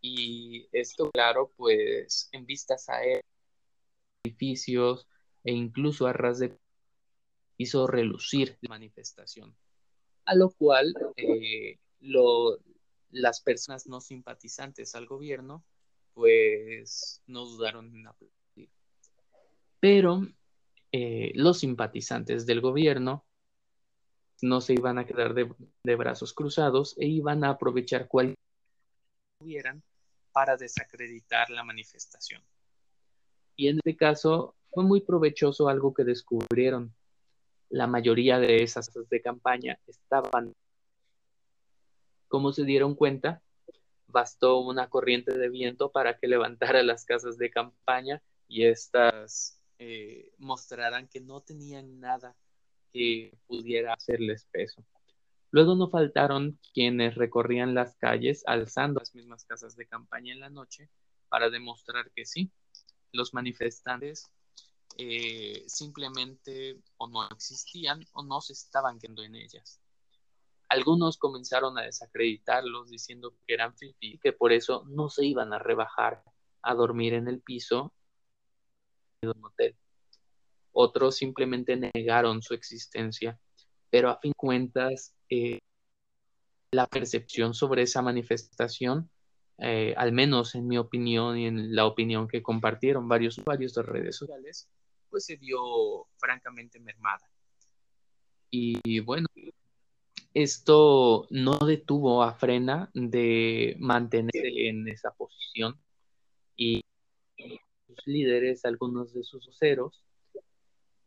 Y 0.00 0.68
esto, 0.72 1.10
claro, 1.10 1.52
pues 1.56 2.28
en 2.32 2.46
vistas 2.46 2.88
a 2.88 3.00
edificios 4.24 5.08
e 5.42 5.52
incluso 5.52 6.06
a 6.06 6.12
ras 6.12 6.38
de 6.38 6.56
hizo 7.56 7.86
relucir 7.86 8.58
la 8.60 8.70
manifestación, 8.70 9.56
a 10.24 10.34
lo 10.34 10.50
cual 10.50 10.94
eh, 11.16 11.78
las 13.10 13.40
personas 13.40 13.86
no 13.86 14.00
simpatizantes 14.00 14.94
al 14.94 15.06
gobierno 15.06 15.64
pues 16.14 17.22
no 17.26 17.44
dudaron 17.44 17.94
en 17.94 18.06
aplaudir. 18.06 18.70
Pero 19.80 20.26
eh, 20.90 21.32
los 21.34 21.58
simpatizantes 21.58 22.46
del 22.46 22.62
gobierno 22.62 23.26
no 24.40 24.60
se 24.60 24.72
iban 24.72 24.98
a 24.98 25.06
quedar 25.06 25.34
de, 25.34 25.94
brazos 25.96 26.32
cruzados 26.32 26.94
e 26.98 27.06
iban 27.06 27.44
a 27.44 27.50
aprovechar 27.50 28.08
cualquier 28.08 28.36
hubieran 29.38 29.82
para 30.32 30.56
desacreditar 30.56 31.50
la 31.50 31.64
manifestación. 31.64 32.42
Y 33.54 33.68
en 33.68 33.78
este 33.78 33.96
caso 33.96 34.54
fue 34.70 34.84
muy 34.84 35.00
provechoso 35.00 35.68
algo 35.68 35.94
que 35.94 36.04
descubrieron. 36.04 36.94
La 37.68 37.86
mayoría 37.86 38.38
de 38.38 38.62
esas 38.62 38.92
de 39.10 39.20
campaña 39.20 39.78
estaban, 39.86 40.54
como 42.28 42.52
se 42.52 42.64
dieron 42.64 42.94
cuenta, 42.94 43.42
bastó 44.06 44.60
una 44.60 44.88
corriente 44.88 45.36
de 45.36 45.48
viento 45.48 45.90
para 45.90 46.16
que 46.18 46.28
levantara 46.28 46.82
las 46.82 47.04
casas 47.04 47.38
de 47.38 47.50
campaña 47.50 48.22
y 48.48 48.64
éstas 48.64 49.60
eh, 49.78 50.32
mostraran 50.38 51.08
que 51.08 51.20
no 51.20 51.40
tenían 51.40 52.00
nada 52.00 52.36
que 52.92 53.36
pudiera 53.46 53.92
hacerles 53.92 54.46
peso. 54.50 54.84
Luego 55.50 55.74
no 55.74 55.88
faltaron 55.88 56.58
quienes 56.72 57.14
recorrían 57.14 57.74
las 57.74 57.96
calles 57.96 58.42
alzando 58.46 59.00
las 59.00 59.14
mismas 59.14 59.44
casas 59.44 59.76
de 59.76 59.86
campaña 59.86 60.32
en 60.32 60.40
la 60.40 60.50
noche 60.50 60.88
para 61.28 61.50
demostrar 61.50 62.10
que 62.14 62.24
sí, 62.24 62.50
los 63.12 63.34
manifestantes 63.34 64.30
eh, 64.98 65.64
simplemente 65.66 66.80
o 66.96 67.06
no 67.06 67.28
existían 67.28 68.04
o 68.12 68.22
no 68.22 68.40
se 68.40 68.54
estaban 68.54 68.98
quedando 68.98 69.22
en 69.22 69.34
ellas. 69.34 69.80
Algunos 70.68 71.18
comenzaron 71.18 71.78
a 71.78 71.82
desacreditarlos 71.82 72.90
diciendo 72.90 73.34
que 73.46 73.54
eran 73.54 73.76
fifi, 73.76 74.18
que 74.18 74.32
por 74.32 74.52
eso 74.52 74.84
no 74.88 75.08
se 75.08 75.24
iban 75.24 75.52
a 75.52 75.58
rebajar 75.58 76.22
a 76.62 76.74
dormir 76.74 77.14
en 77.14 77.28
el 77.28 77.40
piso 77.40 77.92
de 79.20 79.28
un 79.28 79.44
hotel. 79.44 79.76
Otros 80.72 81.16
simplemente 81.16 81.76
negaron 81.76 82.42
su 82.42 82.54
existencia, 82.54 83.38
pero 83.90 84.10
a 84.10 84.18
fin 84.18 84.30
de 84.30 84.36
cuentas, 84.36 85.14
eh, 85.28 85.60
la 86.72 86.86
percepción 86.86 87.54
sobre 87.54 87.82
esa 87.82 88.02
manifestación, 88.02 89.10
eh, 89.58 89.94
al 89.96 90.12
menos 90.12 90.54
en 90.54 90.66
mi 90.66 90.78
opinión 90.78 91.38
y 91.38 91.46
en 91.46 91.74
la 91.74 91.86
opinión 91.86 92.28
que 92.28 92.42
compartieron 92.42 93.08
varios 93.08 93.38
usuarios 93.38 93.74
de 93.74 93.82
redes 93.82 94.16
sociales, 94.16 94.68
pues 95.10 95.24
se 95.24 95.36
dio 95.36 96.06
francamente 96.16 96.80
mermada. 96.80 97.30
Y 98.50 99.00
bueno, 99.00 99.26
esto 100.34 101.26
no 101.30 101.58
detuvo 101.58 102.22
a 102.22 102.34
Frena 102.34 102.90
de 102.92 103.74
mantenerse 103.78 104.68
en 104.68 104.86
esa 104.88 105.10
posición 105.12 105.80
y 106.56 106.82
sus 107.86 108.06
líderes, 108.06 108.64
algunos 108.64 109.14
de 109.14 109.22
sus 109.24 109.46
voceros, 109.46 110.04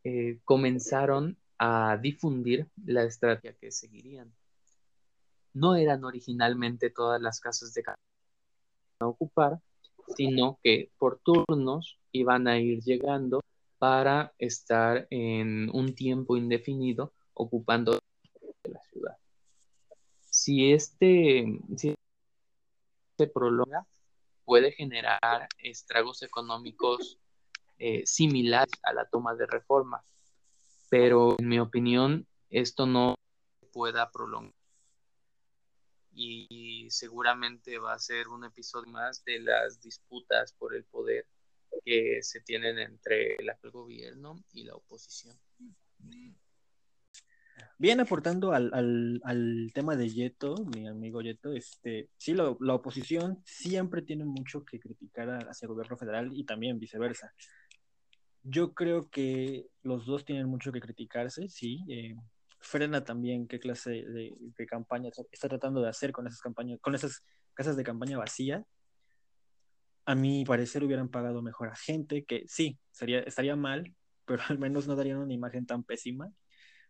eh, 0.02 0.40
comenzaron 0.44 1.36
a 1.58 1.96
difundir 1.96 2.68
la 2.84 3.04
estrategia 3.04 3.56
que 3.60 3.70
seguirían. 3.70 4.34
No 5.52 5.76
eran 5.76 6.04
originalmente 6.04 6.90
todas 6.90 7.20
las 7.20 7.38
casas 7.38 7.72
de 7.74 7.84
a 7.86 9.06
ocupar, 9.06 9.60
sino 10.16 10.58
que 10.62 10.90
por 10.98 11.20
turnos 11.20 11.98
iban 12.12 12.48
a 12.48 12.58
ir 12.58 12.80
llegando 12.80 13.40
para 13.80 14.34
estar 14.38 15.06
en 15.08 15.70
un 15.72 15.94
tiempo 15.94 16.36
indefinido 16.36 17.14
ocupando 17.32 17.98
la 18.64 18.80
ciudad. 18.82 19.16
Si 20.28 20.70
este 20.70 21.46
se 23.16 23.26
prolonga, 23.26 23.86
puede 24.44 24.72
generar 24.72 25.48
estragos 25.58 26.22
económicos 26.22 27.18
eh, 27.78 28.02
similar 28.04 28.68
a 28.82 28.92
la 28.92 29.06
toma 29.06 29.34
de 29.34 29.46
reforma, 29.46 30.04
pero 30.90 31.36
en 31.38 31.48
mi 31.48 31.58
opinión 31.58 32.26
esto 32.50 32.84
no 32.84 33.14
pueda 33.72 34.10
prolongar 34.10 34.52
y 36.12 36.86
seguramente 36.90 37.78
va 37.78 37.94
a 37.94 37.98
ser 37.98 38.28
un 38.28 38.44
episodio 38.44 38.92
más 38.92 39.24
de 39.24 39.38
las 39.38 39.80
disputas 39.80 40.52
por 40.52 40.74
el 40.74 40.84
poder 40.84 41.26
que 41.84 42.22
se 42.22 42.40
tienen 42.40 42.78
entre 42.78 43.36
el 43.36 43.70
gobierno 43.70 44.36
y 44.52 44.64
la 44.64 44.74
oposición. 44.74 45.36
Bien, 47.78 48.00
aportando 48.00 48.52
al, 48.52 48.70
al, 49.24 49.70
tema 49.74 49.96
de 49.96 50.08
Yeto, 50.10 50.54
mi 50.74 50.86
amigo 50.86 51.22
Yeto, 51.22 51.52
este, 51.52 52.10
sí, 52.18 52.34
la 52.34 52.74
oposición 52.74 53.42
siempre 53.44 54.02
tiene 54.02 54.24
mucho 54.24 54.64
que 54.64 54.78
criticar 54.78 55.30
hacia 55.48 55.66
el 55.66 55.72
gobierno 55.72 55.96
federal 55.96 56.30
y 56.32 56.44
también 56.44 56.78
viceversa. 56.78 57.32
Yo 58.42 58.74
creo 58.74 59.08
que 59.10 59.68
los 59.82 60.06
dos 60.06 60.24
tienen 60.24 60.46
mucho 60.46 60.72
que 60.72 60.80
criticarse, 60.80 61.48
sí. 61.48 61.84
Eh, 61.88 62.16
frena 62.60 63.04
también 63.04 63.48
qué 63.48 63.58
clase 63.58 63.90
de, 63.90 64.66
campaña 64.66 65.10
está 65.32 65.48
tratando 65.48 65.80
de 65.80 65.88
hacer 65.88 66.12
con 66.12 66.26
esas 66.26 66.40
campañas, 66.40 66.78
con 66.80 66.94
esas 66.94 67.24
casas 67.54 67.76
de 67.76 67.84
campaña 67.84 68.18
vacía. 68.18 68.64
A 70.10 70.16
mi 70.16 70.44
parecer 70.44 70.82
hubieran 70.82 71.08
pagado 71.08 71.40
mejor 71.40 71.68
a 71.68 71.76
gente 71.76 72.24
que 72.24 72.42
sí, 72.48 72.80
sería, 72.90 73.20
estaría 73.20 73.54
mal, 73.54 73.94
pero 74.24 74.42
al 74.48 74.58
menos 74.58 74.88
no 74.88 74.96
darían 74.96 75.18
una 75.18 75.32
imagen 75.32 75.66
tan 75.66 75.84
pésima, 75.84 76.32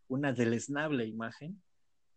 una 0.09 0.33
deleznable 0.33 1.05
imagen. 1.05 1.61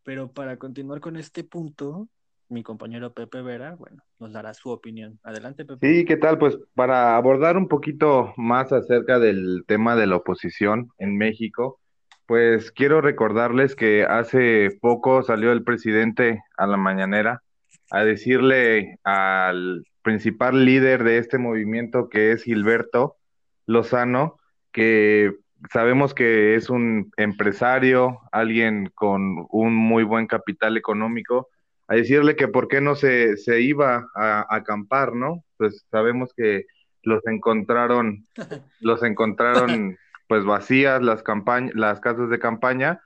Pero 0.03 0.31
para 0.31 0.55
continuar 0.55 1.01
con 1.01 1.17
este 1.17 1.43
punto, 1.43 2.07
mi 2.47 2.63
compañero 2.63 3.13
Pepe 3.13 3.41
Vera, 3.41 3.75
bueno, 3.75 4.01
nos 4.17 4.31
dará 4.31 4.53
su 4.53 4.69
opinión. 4.69 5.19
Adelante, 5.23 5.65
Pepe. 5.65 5.85
Sí, 5.85 6.05
¿qué 6.05 6.15
tal? 6.15 6.37
Pues 6.37 6.57
para 6.73 7.17
abordar 7.17 7.57
un 7.57 7.67
poquito 7.67 8.33
más 8.37 8.71
acerca 8.71 9.19
del 9.19 9.65
tema 9.67 9.97
de 9.97 10.07
la 10.07 10.15
oposición 10.15 10.87
en 10.99 11.17
México, 11.17 11.81
pues 12.27 12.71
quiero 12.71 13.01
recordarles 13.01 13.75
que 13.75 14.05
hace 14.05 14.69
poco 14.79 15.21
salió 15.21 15.51
el 15.51 15.65
presidente 15.65 16.41
a 16.55 16.65
la 16.65 16.77
mañanera 16.77 17.43
a 17.91 18.03
decirle 18.03 18.97
al 19.03 19.85
principal 20.01 20.65
líder 20.65 21.03
de 21.03 21.17
este 21.17 21.37
movimiento, 21.37 22.09
que 22.09 22.31
es 22.31 22.43
Gilberto 22.43 23.17
Lozano, 23.65 24.37
que 24.71 25.33
sabemos 25.71 26.13
que 26.13 26.55
es 26.55 26.69
un 26.69 27.11
empresario, 27.17 28.19
alguien 28.31 28.91
con 28.95 29.45
un 29.49 29.75
muy 29.75 30.03
buen 30.03 30.27
capital 30.27 30.77
económico, 30.77 31.49
a 31.87 31.95
decirle 31.95 32.35
que 32.35 32.47
por 32.47 32.67
qué 32.67 32.81
no 32.81 32.95
se, 32.95 33.37
se 33.37 33.61
iba 33.61 34.07
a, 34.15 34.45
acampar, 34.49 35.13
¿no? 35.13 35.43
Pues 35.57 35.85
sabemos 35.91 36.33
que 36.35 36.65
los 37.03 37.25
encontraron, 37.27 38.25
los 38.79 39.03
encontraron 39.03 39.97
pues 40.27 40.45
vacías 40.45 41.01
las 41.01 41.21
campañas, 41.21 41.75
las 41.75 41.99
casas 41.99 42.29
de 42.29 42.39
campaña, 42.39 43.01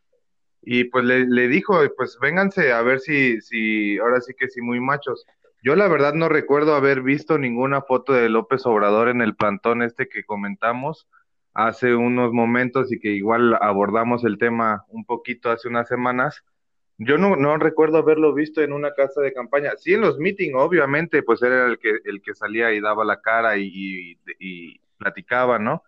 y 0.62 0.86
pues 0.86 1.06
le, 1.06 1.48
dijo, 1.48 1.80
pues 1.96 2.17
vénganse 2.22 2.72
a 2.72 2.82
ver 2.82 3.00
si, 3.00 3.41
si, 3.41 3.98
ahora 4.00 4.22
sí 4.22 4.34
que 4.38 4.50
sí 4.50 4.62
muy 4.62 4.80
machos. 4.80 5.26
Yo 5.63 5.76
la 5.76 5.88
verdad 5.88 6.13
no 6.13 6.30
recuerdo 6.30 6.76
haber 6.76 7.02
visto 7.02 7.38
ninguna 7.38 7.82
foto 7.82 8.13
de 8.13 8.30
López 8.30 8.65
Obrador 8.65 9.10
en 9.10 9.22
el 9.22 9.36
plantón 9.36 9.82
este 9.82 10.08
que 10.08 10.24
comentamos 10.24 11.08
hace 11.54 11.96
unos 11.96 12.32
momentos 12.34 12.91
y 12.91 13.00
que 13.00 13.10
igual 13.10 13.58
abordamos 13.62 14.24
el 14.24 14.38
tema 14.38 14.86
un 14.89 15.06
poquito 15.06 15.50
hace 15.50 15.67
unas 15.67 15.88
semanas. 15.88 16.43
Yo 17.00 17.17
no, 17.17 17.36
no 17.36 17.58
recuerdo 17.58 17.98
haberlo 17.98 18.34
visto 18.34 18.62
en 18.62 18.74
una 18.74 18.93
casa 18.93 19.22
de 19.22 19.34
campaña. 19.34 19.72
Sí, 19.78 19.93
en 19.93 20.02
los 20.02 20.20
meetings, 20.20 20.56
obviamente, 20.56 21.24
pues 21.24 21.41
era 21.41 21.65
el 21.65 21.80
que, 21.80 21.98
el 22.06 22.22
que 22.22 22.36
salía 22.36 22.74
y 22.74 22.82
daba 22.82 23.06
la 23.06 23.22
cara 23.22 23.58
y, 23.58 24.17
y 24.39 24.80
platicaba, 24.98 25.60
¿no? 25.60 25.84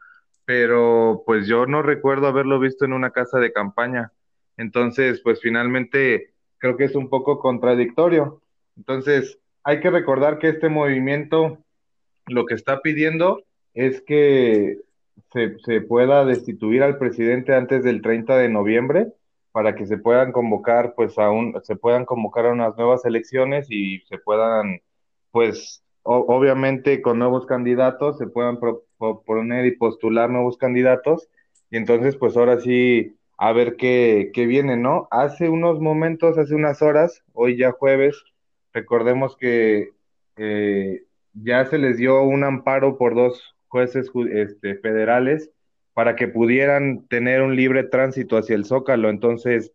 pero 0.50 1.22
pues 1.28 1.46
yo 1.46 1.68
no 1.68 1.84
recuerdo 1.84 2.26
haberlo 2.26 2.60
visto 2.60 2.84
en 2.84 2.94
una 2.94 3.12
casa 3.12 3.38
de 3.38 3.54
campaña. 3.54 4.12
Entonces, 4.60 5.22
pues 5.22 5.40
finalmente 5.40 6.34
creo 6.58 6.76
que 6.76 6.84
es 6.84 6.94
un 6.94 7.10
poco 7.10 7.40
contradictorio. 7.40 8.42
Entonces, 8.76 9.40
hay 9.64 9.80
que 9.80 9.90
recordar 9.90 10.38
que 10.38 10.50
este 10.50 10.68
movimiento 10.68 11.60
lo 12.28 12.46
que 12.46 12.56
está 12.56 12.82
pidiendo 12.82 13.42
es 13.74 14.02
que 14.02 14.80
se, 15.32 15.82
pueda 15.82 16.26
destituir 16.26 16.84
al 16.84 16.98
presidente 16.98 17.56
antes 17.56 17.86
del 17.86 18.02
30 18.02 18.38
de 18.38 18.50
noviembre 18.50 19.08
para 19.54 19.76
que 19.76 19.86
se 19.86 19.98
puedan 19.98 20.34
convocar 20.34 20.94
pues 20.94 21.18
a 21.18 21.30
se 21.64 21.76
puedan 21.78 22.04
convocar 22.06 22.46
unas 22.48 22.76
nuevas 22.78 23.06
elecciones 23.06 23.68
y 23.70 24.00
se 24.10 24.18
puedan 24.18 24.82
pues 25.32 25.84
obviamente 26.04 27.02
con 27.02 27.20
nuevos 27.20 27.46
candidatos 27.46 28.18
se 28.18 28.28
puedan 28.28 28.60
poner 29.26 29.66
y 29.66 29.78
postular 29.78 30.30
nuevos 30.30 30.58
candidatos 30.58 31.30
y 31.72 31.78
entonces 31.78 32.16
pues 32.16 32.38
ahora 32.38 32.60
sí 32.60 33.19
a 33.42 33.54
ver 33.54 33.78
qué, 33.78 34.32
qué 34.34 34.46
viene, 34.46 34.76
¿no? 34.76 35.08
Hace 35.12 35.48
unos 35.48 35.80
momentos, 35.80 36.38
hace 36.38 36.54
unas 36.56 36.82
horas, 36.82 37.24
hoy 37.32 37.56
ya 37.58 37.72
jueves, 37.72 38.22
recordemos 38.74 39.38
que 39.38 39.92
eh, 40.36 41.04
ya 41.34 41.66
se 41.66 41.78
les 41.78 41.96
dio 41.96 42.22
un 42.22 42.44
amparo 42.44 42.98
por 42.98 43.16
dos 43.16 43.56
jueces 43.70 44.12
este, 44.34 44.76
federales 44.76 45.52
para 45.94 46.18
que 46.18 46.28
pudieran 46.28 47.08
tener 47.08 47.42
un 47.42 47.56
libre 47.56 47.86
tránsito 47.86 48.38
hacia 48.38 48.56
el 48.56 48.66
Zócalo. 48.66 49.10
Entonces, 49.10 49.72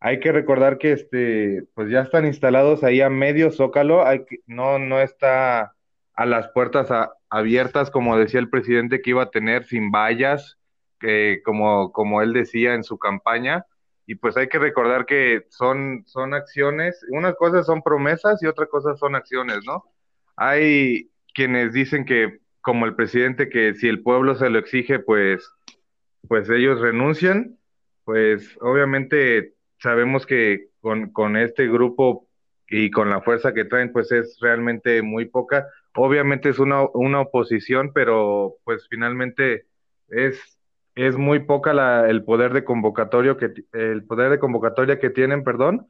hay 0.00 0.18
que 0.18 0.32
recordar 0.32 0.78
que 0.78 0.90
este, 0.90 1.62
pues 1.74 1.88
ya 1.88 2.00
están 2.00 2.26
instalados 2.26 2.82
ahí 2.82 3.02
a 3.02 3.08
medio 3.08 3.52
zócalo, 3.52 4.04
hay 4.04 4.24
que, 4.24 4.40
no, 4.46 4.80
no 4.80 5.00
está 5.00 5.76
a 6.14 6.26
las 6.26 6.48
puertas 6.48 6.88
abiertas, 7.30 7.90
como 7.92 8.18
decía 8.18 8.40
el 8.40 8.50
presidente 8.50 9.00
que 9.00 9.10
iba 9.10 9.22
a 9.22 9.30
tener 9.30 9.64
sin 9.64 9.92
vallas, 9.92 10.58
que, 11.00 11.40
como, 11.44 11.92
como 11.92 12.22
él 12.22 12.32
decía 12.32 12.74
en 12.74 12.84
su 12.84 12.98
campaña. 12.98 13.64
Y 14.06 14.14
pues 14.16 14.36
hay 14.36 14.48
que 14.48 14.58
recordar 14.58 15.04
que 15.06 15.46
son, 15.50 16.04
son 16.06 16.32
acciones, 16.34 17.04
unas 17.10 17.34
cosas 17.34 17.66
son 17.66 17.82
promesas 17.82 18.42
y 18.42 18.46
otras 18.46 18.68
cosas 18.68 18.98
son 18.98 19.16
acciones, 19.16 19.60
¿no? 19.66 19.84
Hay 20.36 21.10
quienes 21.34 21.72
dicen 21.72 22.04
que, 22.04 22.38
como 22.60 22.86
el 22.86 22.94
presidente, 22.94 23.48
que 23.48 23.74
si 23.74 23.88
el 23.88 24.02
pueblo 24.02 24.34
se 24.36 24.50
lo 24.50 24.58
exige, 24.58 24.98
pues, 25.00 25.48
pues 26.28 26.48
ellos 26.50 26.80
renuncian. 26.80 27.58
Pues 28.04 28.56
obviamente 28.60 29.54
sabemos 29.78 30.26
que 30.26 30.68
con, 30.80 31.10
con 31.12 31.36
este 31.36 31.66
grupo 31.66 32.28
y 32.68 32.90
con 32.90 33.10
la 33.10 33.20
fuerza 33.20 33.54
que 33.54 33.64
traen, 33.64 33.92
pues 33.92 34.10
es 34.12 34.38
realmente 34.40 35.02
muy 35.02 35.26
poca. 35.26 35.66
Obviamente 35.94 36.48
es 36.48 36.58
una, 36.58 36.82
una 36.94 37.20
oposición, 37.20 37.92
pero 37.92 38.56
pues 38.64 38.86
finalmente 38.88 39.66
es, 40.08 40.55
es 40.96 41.16
muy 41.16 41.40
poca 41.40 41.74
la, 41.74 42.08
el 42.08 42.24
poder 42.24 42.52
de 42.54 42.64
convocatorio 42.64 43.36
que 43.36 43.52
el 43.72 44.04
poder 44.04 44.30
de 44.30 44.38
convocatoria 44.38 44.98
que 44.98 45.10
tienen, 45.10 45.44
perdón. 45.44 45.86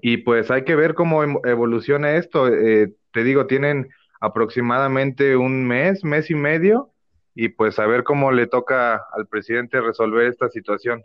Y 0.00 0.18
pues 0.18 0.50
hay 0.50 0.64
que 0.64 0.74
ver 0.74 0.94
cómo 0.94 1.22
em, 1.22 1.38
evoluciona 1.44 2.16
esto. 2.16 2.48
Eh, 2.48 2.94
te 3.12 3.22
digo, 3.24 3.46
tienen 3.46 3.90
aproximadamente 4.20 5.36
un 5.36 5.66
mes, 5.66 6.04
mes 6.04 6.30
y 6.30 6.34
medio, 6.34 6.90
y 7.34 7.48
pues 7.50 7.78
a 7.78 7.86
ver 7.86 8.02
cómo 8.02 8.32
le 8.32 8.48
toca 8.48 8.96
al 9.12 9.28
presidente 9.28 9.80
resolver 9.80 10.26
esta 10.26 10.48
situación. 10.48 11.02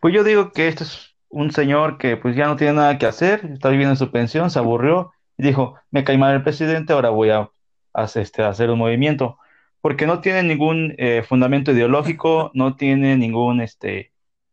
Pues 0.00 0.12
yo 0.14 0.24
digo 0.24 0.50
que 0.52 0.68
este 0.68 0.84
es 0.84 1.16
un 1.28 1.52
señor 1.52 1.98
que 1.98 2.16
pues 2.16 2.36
ya 2.36 2.46
no 2.46 2.56
tiene 2.56 2.74
nada 2.74 2.98
que 2.98 3.06
hacer, 3.06 3.44
está 3.46 3.70
viviendo 3.70 3.96
su 3.96 4.10
pensión, 4.10 4.50
se 4.50 4.58
aburrió 4.58 5.12
y 5.36 5.44
dijo, 5.44 5.76
me 5.90 6.04
cae 6.04 6.18
mal 6.18 6.34
el 6.34 6.42
presidente, 6.42 6.92
ahora 6.92 7.10
voy 7.10 7.30
a, 7.30 7.50
hacer, 7.94 8.22
este, 8.22 8.42
hacer 8.42 8.70
un 8.70 8.78
movimiento, 8.78 9.38
porque 9.80 10.06
no 10.06 10.20
tiene 10.20 10.42
ningún 10.42 10.94
eh, 10.98 11.22
fundamento 11.26 11.72
ideológico, 11.72 12.50
no 12.54 12.76
tiene 12.76 13.16
ningún, 13.16 13.60
este, 13.60 14.12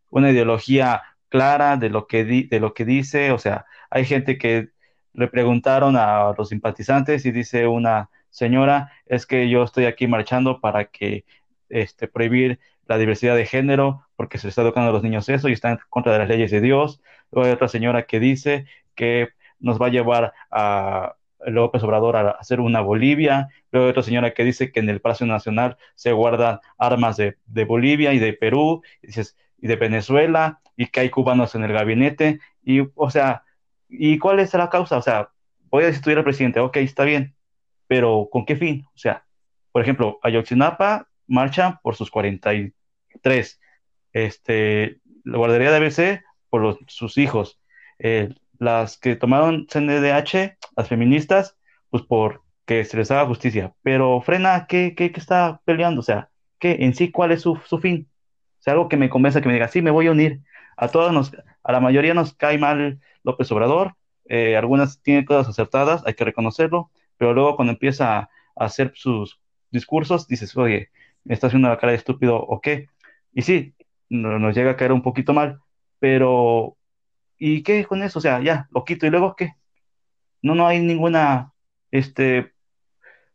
una 0.09 0.31
ideología 0.31 1.03
clara 1.29 1.77
de 1.77 1.89
lo 1.89 2.07
que, 2.07 2.25
de 2.25 2.59
lo 2.59 2.73
que 2.73 2.85
dice, 2.85 3.31
o 3.31 3.37
sea, 3.39 3.65
hay 3.89 4.05
gente 4.05 4.37
que 4.37 4.69
le 5.13 5.27
preguntaron 5.27 5.95
a 5.97 6.33
los 6.37 6.49
simpatizantes 6.49 7.25
y 7.25 7.31
dice 7.31 7.67
una 7.67 8.09
señora, 8.29 8.91
es 9.05 9.25
que 9.25 9.49
yo 9.49 9.63
estoy 9.63 9.85
aquí 9.85 10.07
marchando 10.07 10.59
para 10.61 10.85
que 10.85 11.25
este, 11.69 12.07
prohibir 12.07 12.59
la 12.87 12.97
diversidad 12.97 13.35
de 13.35 13.45
género, 13.45 14.05
porque 14.15 14.37
se 14.37 14.49
está 14.49 14.61
educando 14.61 14.89
a 14.89 14.93
los 14.93 15.03
niños 15.03 15.29
eso 15.29 15.49
y 15.49 15.53
está 15.53 15.71
en 15.71 15.79
contra 15.89 16.13
de 16.13 16.19
las 16.19 16.27
leyes 16.27 16.51
de 16.51 16.61
Dios. 16.61 17.01
Luego 17.31 17.47
hay 17.47 17.53
otra 17.53 17.67
señora 17.67 18.05
que 18.05 18.19
dice 18.19 18.65
que 18.95 19.29
nos 19.59 19.81
va 19.81 19.87
a 19.87 19.89
llevar 19.89 20.33
a 20.49 21.15
López 21.45 21.83
Obrador 21.83 22.15
a 22.15 22.31
hacer 22.31 22.59
una 22.59 22.81
Bolivia. 22.81 23.49
Luego 23.71 23.89
otra 23.89 24.03
señora 24.03 24.33
que 24.33 24.43
dice 24.43 24.71
que 24.71 24.79
en 24.79 24.89
el 24.89 25.01
Palacio 25.01 25.25
Nacional 25.25 25.77
se 25.95 26.11
guardan 26.11 26.59
armas 26.77 27.17
de, 27.17 27.35
Bolivia 27.65 28.13
y 28.13 28.19
de 28.19 28.33
Perú 28.33 28.81
y, 29.01 29.67
de 29.67 29.75
Venezuela 29.75 30.59
y 30.75 30.87
que 30.87 31.01
hay 31.01 31.09
cubanos 31.09 31.55
en 31.55 31.63
el 31.63 31.73
gabinete. 31.73 32.39
Y, 32.63 32.81
o 32.95 33.09
sea, 33.09 33.43
¿y 33.89 34.17
cuál 34.17 34.39
es 34.39 34.53
la 34.53 34.69
causa? 34.69 34.97
O 34.97 35.01
sea, 35.01 35.29
voy 35.69 35.83
a 35.83 35.87
destituir 35.87 36.17
al 36.17 36.23
presidente, 36.23 36.59
ok, 36.59 36.77
está 36.77 37.03
bien, 37.03 37.35
pero 37.87 38.27
¿con 38.31 38.45
qué 38.45 38.55
fin? 38.55 38.85
O 38.93 38.97
sea, 38.97 39.25
por 39.71 39.81
ejemplo, 39.81 40.19
Ayotzinapa 40.21 41.07
marcha 41.27 41.79
por 41.81 41.95
sus 41.95 42.11
43. 42.11 43.59
Este, 44.13 44.99
la 45.23 45.37
guardería 45.37 45.71
de 45.71 45.77
ABC 45.77 46.23
por 46.49 46.77
sus 46.87 47.17
hijos. 47.17 47.59
Eh, 47.99 48.33
las 48.61 48.95
que 48.97 49.15
tomaron 49.15 49.65
CNDH, 49.65 50.55
las 50.77 50.87
feministas, 50.87 51.57
pues 51.89 52.03
por 52.03 52.43
que 52.67 52.85
se 52.85 52.95
les 52.95 53.09
haga 53.09 53.25
justicia. 53.25 53.73
Pero 53.81 54.21
frena, 54.21 54.67
¿qué, 54.69 54.93
qué, 54.95 55.11
qué 55.11 55.19
está 55.19 55.61
peleando? 55.65 56.01
O 56.01 56.03
sea, 56.03 56.29
¿qué 56.59 56.77
en 56.81 56.93
sí 56.93 57.09
cuál 57.09 57.31
es 57.31 57.41
su, 57.41 57.59
su 57.65 57.79
fin? 57.79 58.07
O 58.67 58.69
algo 58.69 58.87
que 58.87 58.97
me 58.97 59.09
convenza, 59.09 59.41
que 59.41 59.47
me 59.47 59.55
diga, 59.55 59.67
sí, 59.67 59.81
me 59.81 59.89
voy 59.89 60.05
a 60.05 60.11
unir. 60.11 60.41
A 60.77 60.89
todos 60.89 61.11
nos, 61.11 61.31
a 61.63 61.71
la 61.71 61.79
mayoría 61.79 62.13
nos 62.13 62.35
cae 62.35 62.59
mal 62.59 62.99
López 63.23 63.51
Obrador, 63.51 63.95
eh, 64.25 64.55
algunas 64.55 65.01
tienen 65.01 65.25
cosas 65.25 65.49
acertadas, 65.49 66.03
hay 66.05 66.13
que 66.13 66.23
reconocerlo, 66.23 66.91
pero 67.17 67.33
luego 67.33 67.55
cuando 67.55 67.73
empieza 67.73 68.19
a 68.19 68.29
hacer 68.55 68.91
sus 68.93 69.41
discursos, 69.71 70.27
dices, 70.27 70.55
oye, 70.55 70.91
me 71.23 71.33
está 71.33 71.47
haciendo 71.47 71.67
la 71.67 71.79
cara 71.79 71.93
de 71.93 71.97
estúpido 71.97 72.37
o 72.37 72.61
qué. 72.61 72.89
Y 73.33 73.41
sí, 73.41 73.73
nos 74.09 74.55
llega 74.55 74.71
a 74.71 74.75
caer 74.75 74.91
un 74.91 75.01
poquito 75.01 75.33
mal, 75.33 75.59
pero 75.97 76.77
¿y 77.41 77.63
qué 77.63 77.85
con 77.85 78.03
eso? 78.03 78.19
O 78.19 78.21
sea, 78.21 78.39
ya, 78.41 78.67
lo 78.71 78.85
quito 78.85 79.07
y 79.07 79.09
luego 79.09 79.35
qué. 79.35 79.55
No, 80.43 80.55
no 80.55 80.67
hay 80.67 80.79
ninguna, 80.79 81.53
este, 81.91 82.53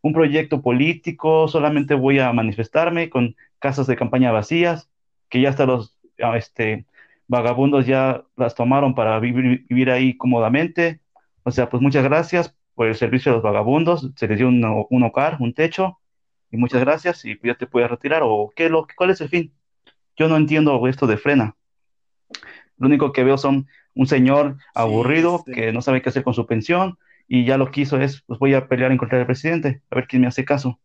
un 0.00 0.12
proyecto 0.12 0.62
político, 0.62 1.48
solamente 1.48 1.94
voy 1.94 2.20
a 2.20 2.32
manifestarme 2.32 3.10
con 3.10 3.36
casas 3.58 3.88
de 3.88 3.96
campaña 3.96 4.30
vacías, 4.32 4.90
que 5.28 5.40
ya 5.40 5.50
hasta 5.50 5.66
los 5.66 5.98
ah, 6.22 6.36
este, 6.36 6.86
vagabundos 7.26 7.86
ya 7.86 8.24
las 8.36 8.54
tomaron 8.54 8.94
para 8.94 9.18
vivir, 9.18 9.90
ahí 9.90 10.16
cómodamente. 10.16 11.00
O 11.42 11.50
sea, 11.50 11.68
pues 11.68 11.82
muchas 11.82 12.04
gracias 12.04 12.54
por 12.76 12.86
el 12.86 12.94
servicio 12.94 13.32
de 13.32 13.36
los 13.38 13.44
vagabundos, 13.44 14.12
se 14.16 14.28
les 14.28 14.38
dio 14.38 14.48
un, 14.48 14.86
un 14.88 15.02
hogar, 15.02 15.38
un 15.40 15.52
techo, 15.52 15.98
y 16.50 16.56
muchas 16.58 16.80
gracias, 16.80 17.24
y 17.24 17.38
ya 17.42 17.54
te 17.56 17.66
puedes 17.66 17.90
retirar, 17.90 18.22
o 18.24 18.52
qué, 18.54 18.68
lo, 18.68 18.86
cuál 18.96 19.10
es 19.10 19.20
el 19.20 19.28
fin. 19.30 19.52
Yo 20.16 20.28
no 20.28 20.36
entiendo 20.36 20.86
esto 20.86 21.08
de 21.08 21.16
frena. 21.16 21.56
Lo 22.78 22.86
único 22.86 23.12
que 23.12 23.24
veo 23.24 23.38
son 23.38 23.66
un 23.96 24.06
señor 24.06 24.58
aburrido 24.74 25.42
que 25.42 25.72
no 25.72 25.82
sabe 25.82 26.02
qué 26.02 26.10
hacer 26.10 26.22
con 26.22 26.34
su 26.34 26.46
pensión, 26.46 26.98
y 27.26 27.44
ya 27.44 27.58
lo 27.58 27.72
que 27.72 27.80
hizo 27.80 27.98
es, 27.98 28.22
pues 28.22 28.38
voy 28.38 28.54
a 28.54 28.68
pelear 28.68 28.92
en 28.92 28.98
contra 28.98 29.18
del 29.18 29.26
presidente, 29.26 29.82
a 29.90 29.96
ver 29.96 30.06
quién 30.06 30.22
me 30.22 30.28
hace 30.28 30.44
caso. 30.44 30.78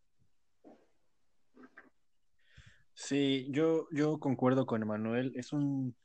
Sí, 2.96 3.48
yo, 3.52 3.88
yo 3.92 4.18
concuerdo 4.20 4.66
con 4.66 4.82
Emanuel, 4.82 5.34
es 5.36 5.54
un... 5.54 5.96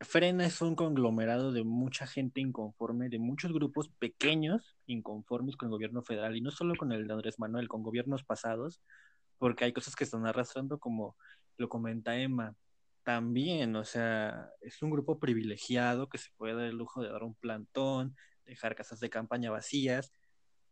Frena 0.00 0.44
es 0.44 0.60
un 0.60 0.74
conglomerado 0.74 1.52
de 1.52 1.62
mucha 1.62 2.06
gente 2.06 2.40
inconforme, 2.40 3.08
de 3.08 3.18
muchos 3.18 3.52
grupos 3.52 3.88
pequeños 3.98 4.76
inconformes 4.86 5.56
con 5.56 5.68
el 5.68 5.70
gobierno 5.70 6.02
federal, 6.02 6.36
y 6.36 6.40
no 6.40 6.50
solo 6.50 6.74
con 6.74 6.90
el 6.92 7.06
de 7.06 7.12
Andrés 7.12 7.38
Manuel, 7.38 7.68
con 7.68 7.82
gobiernos 7.82 8.24
pasados, 8.24 8.82
porque 9.38 9.64
hay 9.64 9.72
cosas 9.72 9.94
que 9.94 10.04
están 10.04 10.26
arrastrando, 10.26 10.78
como 10.78 11.16
lo 11.58 11.68
comenta 11.68 12.16
Emma, 12.16 12.54
también, 13.04 13.76
o 13.76 13.84
sea, 13.84 14.50
es 14.60 14.82
un 14.82 14.90
grupo 14.90 15.20
privilegiado 15.20 16.08
que 16.08 16.18
se 16.18 16.30
puede 16.36 16.54
dar 16.54 16.64
el 16.64 16.76
lujo 16.76 17.02
de 17.02 17.10
dar 17.10 17.22
un 17.22 17.34
plantón, 17.34 18.16
dejar 18.44 18.74
casas 18.74 18.98
de 18.98 19.10
campaña 19.10 19.50
vacías 19.50 20.12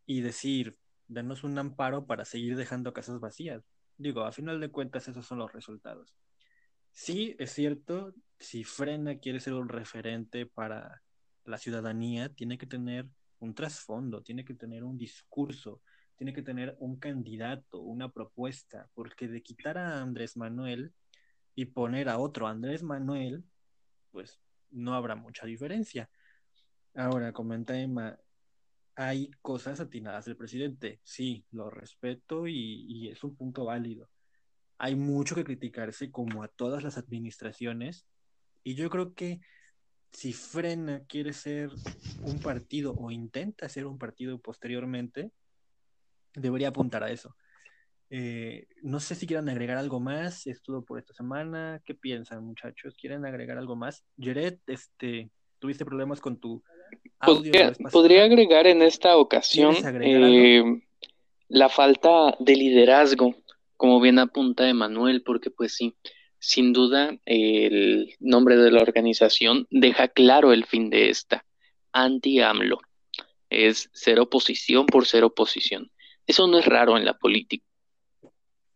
y 0.07 0.23
decir, 0.23 0.79
denos 1.09 1.45
un 1.45 1.59
amparo 1.59 2.07
para 2.07 2.25
seguir 2.25 2.57
dejando 2.57 2.93
casas 2.93 3.21
vacías. 3.21 3.63
Digo, 3.99 4.23
a 4.23 4.33
final 4.33 4.61
de 4.61 4.71
cuentas 4.71 5.07
esos 5.09 5.27
son 5.27 5.39
los 5.39 5.53
resultados. 5.53 6.17
Sí, 6.91 7.37
es 7.39 7.53
cierto, 7.53 8.15
si 8.39 8.65
Frena 8.65 9.19
quiere 9.19 9.41
ser 9.41 9.55
un 9.55 9.69
referente 9.69 10.47
para 10.47 11.03
la 11.45 11.59
ciudadanía, 11.59 12.31
tiene 12.31 12.59
que 12.59 12.67
tener 12.67 13.09
un 13.39 13.55
trasfondo, 13.55 14.23
tiene 14.23 14.45
que 14.45 14.55
tener 14.55 14.85
un 14.85 14.97
discurso, 14.97 15.83
tiene 16.17 16.33
que 16.33 16.43
tener 16.43 16.77
un 16.79 16.99
candidato, 16.99 17.81
una 17.81 18.11
propuesta, 18.11 18.89
porque 18.95 19.29
de 19.29 19.43
quitar 19.43 19.79
a 19.79 20.01
Andrés 20.01 20.37
Manuel 20.37 20.93
y 21.55 21.67
poner 21.67 22.09
a 22.09 22.19
otro 22.19 22.47
Andrés 22.47 22.83
Manuel, 22.83 23.45
pues 24.11 24.41
no 24.71 24.95
habrá 24.95 25.15
mucha 25.17 25.47
diferencia. 25.47 26.11
Ahora, 26.95 27.33
comenta 27.33 27.79
Emma, 27.79 28.19
hay 28.95 29.31
cosas 29.41 29.81
atinadas 29.81 30.25
del 30.25 30.37
presidente. 30.37 31.01
Sí, 31.03 31.45
lo 31.51 31.71
respeto 31.71 32.47
y, 32.47 33.09
es 33.09 33.25
un 33.25 33.37
punto 33.37 33.65
válido. 33.67 34.11
Hay 34.79 34.97
mucho 34.97 35.35
que 35.35 35.45
criticarse 35.45 36.11
como 36.11 36.43
a 36.43 36.49
todas 36.49 36.83
las 36.83 36.99
administraciones 36.99 38.07
y 38.65 38.75
yo 38.75 38.91
creo 38.91 39.15
que 39.15 39.41
si 40.13 40.33
Frena 40.33 41.05
quiere 41.07 41.33
ser 41.33 41.71
un 42.21 42.39
partido 42.39 42.95
o 42.97 43.11
intenta 43.11 43.69
ser 43.69 43.87
un 43.87 43.99
partido 43.99 44.39
posteriormente, 44.41 45.33
debería 46.35 46.69
apuntar 46.69 47.03
a 47.03 47.11
eso. 47.11 47.35
Eh, 48.15 48.67
no 48.83 49.01
sé 49.01 49.15
si 49.15 49.27
quieren 49.27 49.49
agregar 49.49 49.79
algo 49.79 49.99
más. 49.99 50.47
Es 50.47 50.63
todo 50.63 50.85
por 50.85 50.99
esta 50.99 51.15
semana. 51.15 51.81
¿Qué 51.83 51.95
piensan, 51.95 52.45
muchachos? 52.45 52.95
¿Quieren 52.95 53.25
agregar 53.25 53.57
algo 53.57 53.75
más? 53.75 54.05
Jared, 54.19 54.59
este, 54.67 55.31
tuviste 55.59 55.87
problemas 55.87 56.21
con 56.21 56.39
tu 56.39 56.63
Podría, 57.91 58.25
agregar 58.25 58.67
en 58.67 58.83
esta 58.83 59.17
ocasión 59.17 59.75
eh, 60.03 60.63
la 61.49 61.71
falta 61.71 62.37
de 62.39 62.55
liderazgo, 62.55 63.35
como 63.79 63.99
bien 63.99 64.19
apunta 64.19 64.69
Emanuel, 64.69 65.23
porque 65.23 65.51
pues 65.51 65.75
sí, 65.75 65.95
sin 66.39 66.75
duda 66.75 67.17
el 67.25 68.15
nombre 68.21 68.59
de 68.59 68.73
la 68.73 68.83
organización 68.83 69.67
deja 69.71 70.09
claro 70.09 70.53
el 70.53 70.67
fin 70.67 70.91
de 70.91 71.09
esta, 71.09 71.47
anti-AMLO. 71.93 72.79
Es 73.49 73.89
ser 73.95 74.21
oposición 74.21 74.85
por 74.85 75.07
ser 75.07 75.25
oposición. 75.25 75.91
Eso 76.27 76.47
no 76.47 76.59
es 76.59 76.67
raro 76.67 76.99
en 76.99 77.07
la 77.07 77.17
política. 77.17 77.65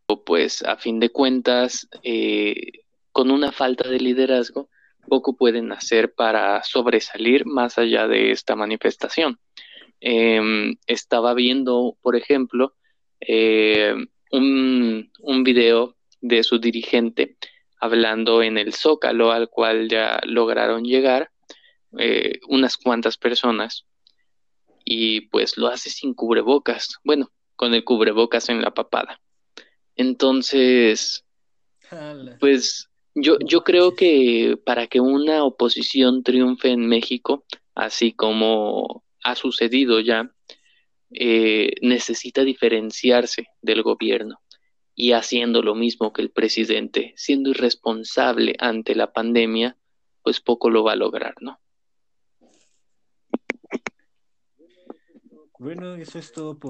Pues 0.07 0.63
a 0.63 0.77
fin 0.77 1.01
de 1.01 1.11
cuentas, 1.11 1.89
eh, 2.05 2.85
con 3.11 3.31
una 3.31 3.51
falta 3.51 3.89
de 3.89 3.99
liderazgo, 3.99 4.69
poco 5.09 5.37
pueden 5.37 5.73
hacer 5.73 6.15
para 6.15 6.63
sobresalir 6.63 7.45
más 7.45 7.77
allá 7.79 8.07
de 8.07 8.31
esta 8.31 8.55
manifestación. 8.55 9.41
Em, 10.01 10.77
estaba 10.87 11.35
viendo, 11.35 11.97
por 12.03 12.15
ejemplo, 12.15 12.75
eh, 13.21 13.95
un, 14.31 15.11
video 15.45 15.97
de 16.21 16.43
su 16.43 16.59
dirigente 16.59 17.37
hablando 17.81 18.43
en 18.43 18.59
el 18.59 18.73
Zócalo, 18.75 19.33
al 19.33 19.49
cual 19.49 19.89
ya 19.89 20.21
lograron 20.25 20.85
llegar 20.85 21.31
eh, 21.99 22.41
unas 22.49 22.77
cuantas 22.77 23.17
personas, 23.17 23.87
y 24.85 25.23
pues 25.23 25.57
lo 25.57 25.67
hace 25.69 25.91
sin 25.91 26.15
cubrebocas, 26.15 26.99
bueno, 27.05 27.31
con 27.57 27.75
el 27.75 27.85
cubrebocas 27.85 28.49
en 28.49 28.63
la 28.63 28.73
papada. 28.73 29.21
Entonces, 29.97 31.25
pues 32.39 32.91
yo, 33.15 33.39
yo 33.41 33.65
creo 33.65 33.95
que 33.95 34.59
para 34.65 34.87
que 34.87 35.01
una 35.01 35.45
oposición 35.45 36.23
triunfe 36.23 36.71
en 36.71 36.87
México, 36.87 37.45
así 37.75 38.13
como 38.13 39.05
ha 39.25 39.35
sucedido 39.35 40.01
ya, 40.01 40.31
eh, 41.11 41.73
necesita 41.83 42.45
diferenciarse 42.45 43.47
del 43.63 43.83
gobierno 43.83 44.41
y 44.95 45.13
haciendo 45.13 45.63
lo 45.63 45.75
mismo 45.75 46.13
que 46.13 46.23
el 46.23 46.31
presidente, 46.31 47.13
siendo 47.17 47.51
irresponsable 47.51 48.57
ante 48.59 48.95
la 48.95 49.13
pandemia, 49.13 49.77
pues 50.23 50.41
poco 50.41 50.71
lo 50.71 50.83
va 50.83 50.93
a 50.93 50.97
lograr, 50.97 51.35
¿no? 51.41 51.61
Bueno, 55.59 55.95
eso 55.95 56.19
es 56.19 56.33
todo 56.33 56.59
por 56.59 56.65